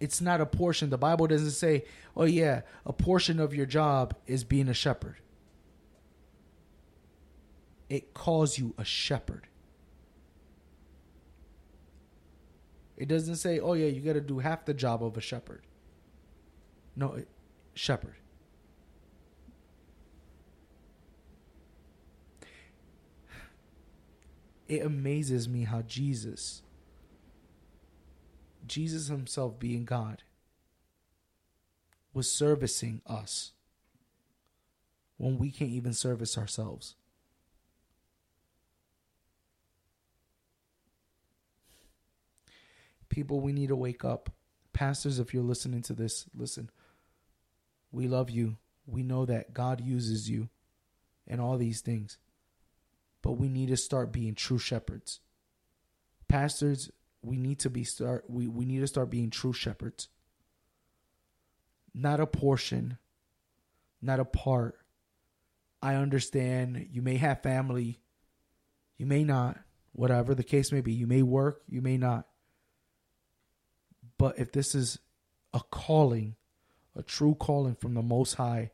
It's 0.00 0.20
not 0.20 0.40
a 0.40 0.46
portion. 0.46 0.90
The 0.90 0.98
Bible 0.98 1.26
doesn't 1.26 1.52
say, 1.52 1.84
oh, 2.16 2.24
yeah, 2.24 2.62
a 2.84 2.92
portion 2.92 3.40
of 3.40 3.54
your 3.54 3.66
job 3.66 4.14
is 4.26 4.44
being 4.44 4.68
a 4.68 4.74
shepherd. 4.74 5.16
It 7.88 8.12
calls 8.14 8.58
you 8.58 8.74
a 8.78 8.84
shepherd. 8.84 9.46
It 12.96 13.08
doesn't 13.08 13.36
say, 13.36 13.58
oh, 13.58 13.74
yeah, 13.74 13.86
you 13.86 14.00
got 14.00 14.14
to 14.14 14.20
do 14.20 14.38
half 14.38 14.64
the 14.64 14.74
job 14.74 15.04
of 15.04 15.16
a 15.16 15.20
shepherd. 15.20 15.62
No, 16.94 17.12
it, 17.12 17.28
shepherd. 17.74 18.16
It 24.68 24.84
amazes 24.84 25.48
me 25.48 25.64
how 25.64 25.82
Jesus, 25.82 26.62
Jesus 28.66 29.08
himself 29.08 29.58
being 29.58 29.84
God, 29.84 30.22
was 32.12 32.30
servicing 32.30 33.00
us 33.06 33.52
when 35.18 35.38
we 35.38 35.50
can't 35.50 35.70
even 35.70 35.92
service 35.92 36.36
ourselves. 36.36 36.96
People, 43.08 43.40
we 43.40 43.52
need 43.52 43.68
to 43.68 43.76
wake 43.76 44.04
up. 44.04 44.30
Pastors, 44.72 45.18
if 45.18 45.32
you're 45.32 45.42
listening 45.42 45.80
to 45.82 45.94
this, 45.94 46.26
listen. 46.34 46.70
We 47.92 48.08
love 48.08 48.30
you. 48.30 48.56
We 48.86 49.02
know 49.02 49.24
that 49.24 49.54
God 49.54 49.80
uses 49.80 50.28
you 50.28 50.48
and 51.26 51.40
all 51.40 51.56
these 51.56 51.80
things. 51.80 52.18
But 53.26 53.38
we 53.38 53.48
need 53.48 53.70
to 53.70 53.76
start 53.76 54.12
being 54.12 54.36
true 54.36 54.60
shepherds. 54.60 55.18
Pastors, 56.28 56.92
we 57.22 57.36
need 57.36 57.58
to 57.58 57.68
be 57.68 57.82
start 57.82 58.24
we, 58.28 58.46
we 58.46 58.64
need 58.64 58.78
to 58.78 58.86
start 58.86 59.10
being 59.10 59.30
true 59.30 59.52
shepherds. 59.52 60.06
Not 61.92 62.20
a 62.20 62.26
portion, 62.28 62.98
not 64.00 64.20
a 64.20 64.24
part. 64.24 64.78
I 65.82 65.96
understand 65.96 66.86
you 66.92 67.02
may 67.02 67.16
have 67.16 67.42
family, 67.42 67.98
you 68.96 69.06
may 69.06 69.24
not, 69.24 69.58
whatever 69.90 70.32
the 70.32 70.44
case 70.44 70.70
may 70.70 70.80
be. 70.80 70.92
You 70.92 71.08
may 71.08 71.22
work, 71.22 71.62
you 71.68 71.82
may 71.82 71.96
not. 71.96 72.28
But 74.18 74.38
if 74.38 74.52
this 74.52 74.72
is 74.72 75.00
a 75.52 75.62
calling, 75.72 76.36
a 76.94 77.02
true 77.02 77.34
calling 77.34 77.74
from 77.74 77.94
the 77.94 78.02
Most 78.02 78.34
High 78.34 78.70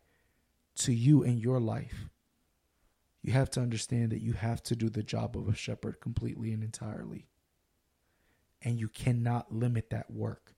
to 0.81 0.93
you 0.93 1.23
in 1.23 1.39
your 1.39 1.59
life, 1.59 2.11
you 3.23 3.33
have 3.33 3.51
to 3.51 3.61
understand 3.61 4.11
that 4.11 4.21
you 4.21 4.33
have 4.33 4.63
to 4.65 4.77
do 4.77 4.89
the 4.89 5.03
job 5.03 5.37
of 5.37 5.49
a 5.49 5.55
shepherd 5.55 6.01
completely 6.01 6.53
and 6.53 6.63
entirely. 6.63 7.29
And 8.63 8.79
you 8.79 8.89
cannot 8.89 9.53
limit 9.53 9.91
that 9.91 10.11
work 10.11 10.55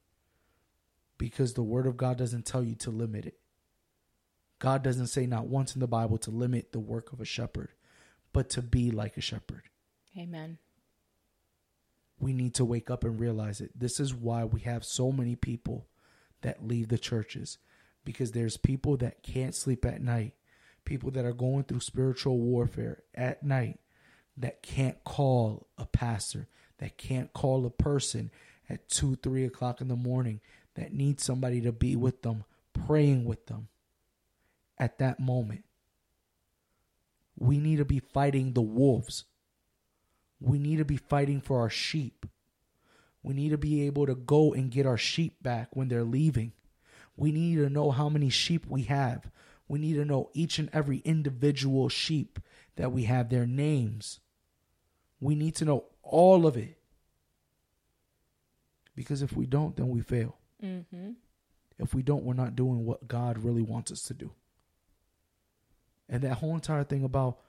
because 1.19 1.55
the 1.55 1.63
Word 1.63 1.87
of 1.87 1.97
God 1.97 2.19
doesn't 2.19 2.47
tell 2.47 2.63
you 2.63 2.75
to 2.77 2.91
limit 2.91 3.27
it. 3.27 3.39
God 4.59 4.83
doesn't 4.83 5.09
say 5.09 5.27
not 5.27 5.47
once 5.47 5.75
in 5.75 5.81
the 5.81 5.87
Bible 5.87 6.19
to 6.19 6.31
limit 6.31 6.73
the 6.73 6.81
work 6.81 7.13
of 7.13 7.21
a 7.21 7.25
shepherd, 7.25 7.71
but 8.33 8.49
to 8.51 8.63
be 8.63 8.91
like 8.91 9.17
a 9.17 9.23
shepherd. 9.23 9.65
Amen. 10.19 10.59
We 12.19 12.33
need 12.33 12.55
to 12.55 12.65
wake 12.65 12.91
up 12.91 13.05
and 13.05 13.19
realize 13.19 13.61
it. 13.61 13.79
This 13.79 14.01
is 14.01 14.15
why 14.15 14.45
we 14.45 14.61
have 14.61 14.85
so 14.85 15.13
many 15.13 15.37
people 15.37 15.87
that 16.43 16.67
leave 16.67 16.89
the 16.89 16.99
churches 16.99 17.59
because 18.05 18.33
there's 18.33 18.57
people 18.57 18.97
that 18.99 19.23
can't 19.23 19.55
sleep 19.55 19.85
at 19.85 20.03
night, 20.03 20.35
people 20.85 21.11
that 21.13 21.25
are 21.25 21.33
going 21.33 21.65
through 21.65 21.81
spiritual 21.81 22.39
warfare 22.39 23.03
at 23.15 23.43
night 23.43 23.79
that 24.37 24.63
can't 24.63 25.03
call 25.05 25.67
a 25.79 25.87
pastor, 25.87 26.49
that 26.79 26.97
can't 26.97 27.33
call 27.33 27.65
a 27.67 27.71
person 27.71 28.31
at 28.69 28.89
two, 28.89 29.17
three 29.17 29.45
o'clock 29.45 29.81
in 29.81 29.89
the 29.89 29.97
morning, 29.97 30.41
that 30.75 30.93
needs 30.93 31.23
somebody 31.23 31.61
to 31.61 31.73
be 31.73 31.95
with 31.95 32.23
them, 32.23 32.45
praying 32.73 33.25
with 33.25 33.47
them 33.47 33.69
at 34.79 34.99
that 34.99 35.21
moment. 35.21 35.65
We 37.39 37.59
need 37.59 37.77
to 37.77 37.85
be 37.85 38.01
fighting 38.01 38.53
the 38.53 38.63
wolves. 38.63 39.25
We 40.41 40.59
need 40.59 40.77
to 40.77 40.85
be 40.85 40.97
fighting 40.97 41.41
for 41.41 41.61
our 41.61 41.71
sheep. 41.71 42.27
We 43.23 43.35
need 43.35 43.51
to 43.51 43.59
be 43.59 43.87
able 43.87 44.07
to 44.07 44.15
go 44.15 44.53
and 44.53 44.71
get 44.71 44.87
our 44.87 44.99
sheep 44.99 45.43
back 45.43 45.69
when 45.75 45.89
they're 45.89 46.05
leaving. 46.05 46.53
We 47.17 47.33
need 47.33 47.57
to 47.57 47.71
know 47.71 47.91
how 47.91 48.09
many 48.09 48.29
sheep 48.29 48.67
we 48.69 48.83
have. 48.83 49.31
We 49.75 49.81
need 49.81 49.95
to 49.95 50.05
know 50.05 50.31
each 50.35 50.61
and 50.61 50.71
every 50.73 50.99
individual 50.99 51.89
sheep 51.89 52.39
that 52.77 52.93
we 52.93 53.07
have, 53.07 53.29
their 53.29 53.45
names. 53.45 54.21
We 55.19 55.35
need 55.35 55.57
to 55.57 55.65
know 55.65 55.87
all 56.01 56.47
of 56.47 56.57
it. 56.57 56.79
Because 58.95 59.21
if 59.21 59.33
we 59.33 59.47
don't, 59.47 59.75
then 59.75 59.89
we 59.89 60.01
fail. 60.01 60.37
Mm-hmm. 60.65 61.15
If 61.81 61.93
we 61.93 62.05
don't, 62.05 62.23
we're 62.23 62.35
not 62.35 62.55
doing 62.55 62.85
what 62.85 63.09
God 63.09 63.39
really 63.39 63.63
wants 63.63 63.91
us 63.91 64.03
to 64.03 64.15
do. 64.15 64.31
And 66.09 66.23
that 66.23 66.35
whole 66.35 66.55
entire 66.55 66.85
thing 66.85 67.03
about 67.03 67.41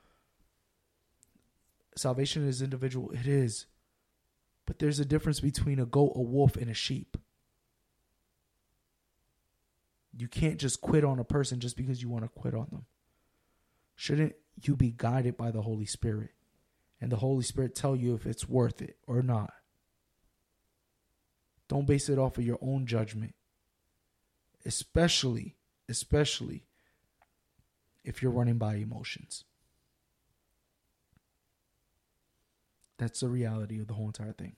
salvation 1.95 2.47
is 2.47 2.59
individual, 2.59 3.11
it 3.11 3.27
is. 3.27 3.67
But 4.65 4.79
there's 4.79 4.99
a 4.99 5.05
difference 5.05 5.41
between 5.41 5.79
a 5.79 5.85
goat, 5.85 6.13
a 6.15 6.21
wolf, 6.23 6.55
and 6.55 6.71
a 6.71 6.73
sheep. 6.73 7.19
You 10.17 10.27
can't 10.27 10.57
just 10.57 10.81
quit 10.81 11.03
on 11.03 11.19
a 11.19 11.23
person 11.23 11.59
just 11.59 11.75
because 11.75 12.01
you 12.01 12.09
want 12.09 12.23
to 12.23 12.29
quit 12.29 12.53
on 12.53 12.67
them. 12.71 12.85
Shouldn't 13.95 14.35
you 14.61 14.75
be 14.75 14.93
guided 14.95 15.37
by 15.37 15.51
the 15.51 15.61
Holy 15.61 15.85
Spirit? 15.85 16.31
And 17.01 17.11
the 17.11 17.17
Holy 17.17 17.43
Spirit 17.43 17.75
tell 17.75 17.95
you 17.95 18.15
if 18.15 18.25
it's 18.25 18.47
worth 18.47 18.81
it 18.81 18.97
or 19.05 19.21
not. 19.21 19.53
Don't 21.67 21.87
base 21.87 22.09
it 22.09 22.17
off 22.17 22.37
of 22.37 22.45
your 22.45 22.59
own 22.61 22.85
judgment. 22.85 23.35
Especially, 24.65 25.55
especially 25.89 26.65
if 28.03 28.21
you're 28.21 28.31
running 28.31 28.57
by 28.57 28.75
emotions. 28.75 29.43
That's 32.97 33.19
the 33.19 33.29
reality 33.29 33.79
of 33.79 33.87
the 33.87 33.93
whole 33.93 34.07
entire 34.07 34.31
thing. 34.31 34.55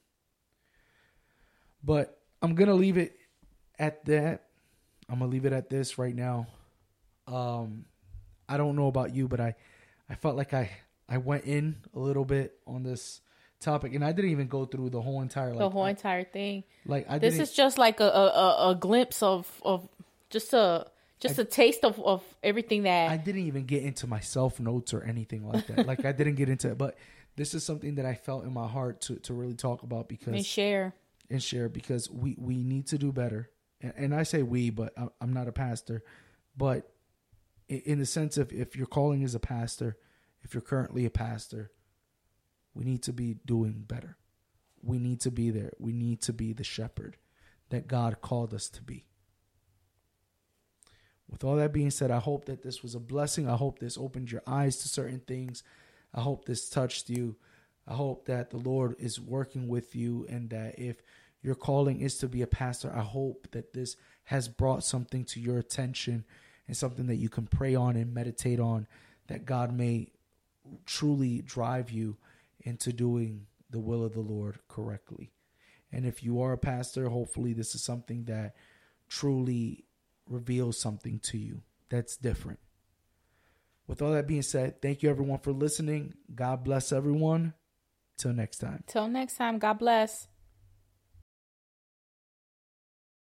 But 1.84 2.20
I'm 2.42 2.56
going 2.56 2.70
to 2.70 2.76
leave 2.76 2.98
it 2.98 3.18
at 3.80 4.06
that. 4.06 4.47
I'm 5.10 5.20
gonna 5.20 5.32
leave 5.32 5.46
it 5.46 5.54
at 5.54 5.70
this 5.70 5.98
right 5.98 6.16
now. 6.16 6.48
Um, 7.28 7.86
I 8.48 8.58
don't 8.58 8.76
know 8.76 8.88
about 8.88 9.14
you, 9.14 9.28
but 9.28 9.40
I, 9.40 9.56
I 10.10 10.16
felt 10.16 10.36
like 10.36 10.54
I 10.54 10.70
I 11.10 11.18
went 11.18 11.46
in 11.46 11.78
a 11.94 12.00
little 12.00 12.26
bit 12.26 12.60
on 12.66 12.84
this 12.84 13.22
topic, 13.60 13.94
and 13.94 14.04
I 14.04 14.12
didn't 14.12 14.32
even 14.32 14.48
go 14.48 14.66
through 14.66 14.90
the 14.90 15.02
whole 15.02 15.22
entire 15.22 15.50
like, 15.50 15.60
the 15.60 15.70
whole 15.70 15.84
I- 15.84 15.92
entire 15.92 16.24
thing. 16.24 16.64
like 16.86 17.10
I 17.10 17.18
This 17.18 17.40
is 17.40 17.54
just 17.54 17.78
like 17.78 18.00
a, 18.00 18.10
a, 18.10 18.70
a, 18.72 18.76
glimpse 18.76 19.24
of, 19.24 19.50
of 19.64 19.88
just 20.30 20.54
a 20.54 20.88
just 21.20 21.40
a 21.40 21.46
taste 21.46 21.84
of, 21.84 22.00
of 22.00 22.24
everything 22.44 22.84
that 22.84 23.10
I 23.10 23.18
didn't 23.18 23.42
even 23.42 23.66
get 23.66 23.84
into 23.84 24.06
my 24.06 24.20
self 24.20 24.60
notes 24.60 24.94
or 24.94 25.04
anything 25.04 25.48
like 25.48 25.66
that. 25.68 25.88
like 25.88 26.06
I 26.06 26.12
didn't 26.12 26.36
get 26.36 26.50
into 26.50 26.70
it, 26.72 26.78
but 26.78 26.98
this 27.36 27.54
is 27.54 27.64
something 27.64 27.96
that 27.96 28.06
I 28.06 28.14
felt 28.16 28.44
in 28.44 28.54
my 28.54 28.68
heart 28.68 29.02
to 29.02 29.16
to 29.16 29.34
really 29.34 29.56
talk 29.56 29.84
about 29.84 30.08
because 30.10 30.34
and 30.34 30.46
share. 30.46 30.94
and 31.30 31.42
share 31.42 31.70
because 31.70 32.10
we 32.12 32.36
we 32.38 32.64
need 32.64 32.88
to 32.88 32.98
do 32.98 33.12
better 33.12 33.50
and, 33.82 34.14
i 34.14 34.24
say 34.24 34.44
we 34.44 34.70
but 34.70 34.94
i'm 35.22 35.34
not 35.34 35.48
a 35.48 35.52
pastor 35.52 36.04
but 36.56 36.92
in 37.68 38.00
the 38.00 38.06
sense 38.06 38.38
of 38.38 38.52
if 38.52 38.76
your 38.76 38.88
calling 38.88 39.22
is 39.22 39.36
a 39.36 39.40
pastor 39.40 39.98
if 40.44 40.54
you're 40.54 40.62
currently 40.62 41.06
a 41.06 41.10
pastor 41.10 41.72
we 42.78 42.86
need 42.86 43.02
to 43.04 43.14
be 43.14 43.38
doing 43.44 43.84
better. 43.88 44.18
We 44.84 45.00
need 45.00 45.22
to 45.22 45.32
be 45.32 45.50
there. 45.50 45.72
We 45.80 45.94
need 45.94 46.22
to 46.22 46.34
be 46.34 46.54
the 46.54 46.64
shepherd 46.64 47.18
that 47.70 47.88
god 47.88 48.22
called 48.22 48.54
us 48.54 48.70
to 48.70 48.84
be. 48.84 49.08
With 51.28 51.44
all 51.44 51.56
that 51.56 51.74
being 51.74 51.90
said 51.90 52.12
i 52.12 52.20
hope 52.20 52.46
that 52.46 52.62
this 52.62 52.84
was 52.84 52.94
a 52.94 53.00
blessing. 53.00 53.50
I 53.50 53.56
hope 53.56 53.80
this 53.80 53.98
opened 53.98 54.32
your 54.32 54.44
eyes 54.46 54.78
to 54.78 54.88
certain 54.88 55.22
things. 55.22 55.64
I 56.14 56.22
hope 56.22 56.46
this 56.46 56.70
touched 56.70 57.10
you. 57.10 57.36
I 57.88 57.96
hope 57.96 58.26
that 58.26 58.52
the 58.52 58.58
Lord 58.58 58.96
is 59.00 59.20
working 59.20 59.68
with 59.68 59.96
you 59.96 60.28
and 60.30 60.52
that 60.52 60.78
if 60.78 61.02
your 61.42 61.56
calling 61.56 62.02
is 62.02 62.18
to 62.18 62.28
be 62.28 62.42
a 62.42 62.48
pastor, 62.48 62.92
I 62.94 63.02
hope 63.02 63.48
that 63.52 63.74
this 63.74 63.96
has 64.26 64.48
brought 64.48 64.84
something 64.84 65.24
to 65.26 65.40
your 65.40 65.58
attention 65.58 66.26
and 66.68 66.76
something 66.76 67.08
that 67.08 67.16
you 67.16 67.30
can 67.30 67.48
pray 67.48 67.76
on 67.76 67.96
and 67.96 68.14
meditate 68.14 68.60
on, 68.60 68.88
that 69.28 69.46
God 69.46 69.74
may 69.74 70.12
truly 70.86 71.42
drive 71.42 71.92
you 71.92 72.18
into 72.62 72.92
doing 72.92 73.46
the 73.70 73.80
will 73.80 74.04
of 74.04 74.14
the 74.14 74.20
Lord 74.20 74.60
correctly. 74.68 75.32
And 75.92 76.06
if 76.06 76.24
you 76.24 76.42
are 76.42 76.54
a 76.54 76.58
pastor, 76.58 77.08
hopefully 77.08 77.54
this 77.54 77.76
is 77.76 77.82
something 77.82 78.26
that 78.26 78.56
truly 79.08 79.86
reveals 80.28 80.78
something 80.78 81.20
to 81.20 81.38
you 81.38 81.62
that's 81.90 82.18
different. 82.18 82.60
With 83.88 84.02
all 84.02 84.12
that 84.12 84.28
being 84.28 84.42
said, 84.42 84.82
thank 84.82 85.02
you 85.02 85.10
everyone 85.10 85.40
for 85.40 85.54
listening. 85.54 86.14
God 86.36 86.66
bless 86.66 86.92
everyone. 86.92 87.54
Till 88.18 88.34
next 88.34 88.58
time. 88.58 88.84
Till 88.88 89.08
next 89.08 89.38
time, 89.38 89.60
God 89.60 89.80
bless. 89.80 90.28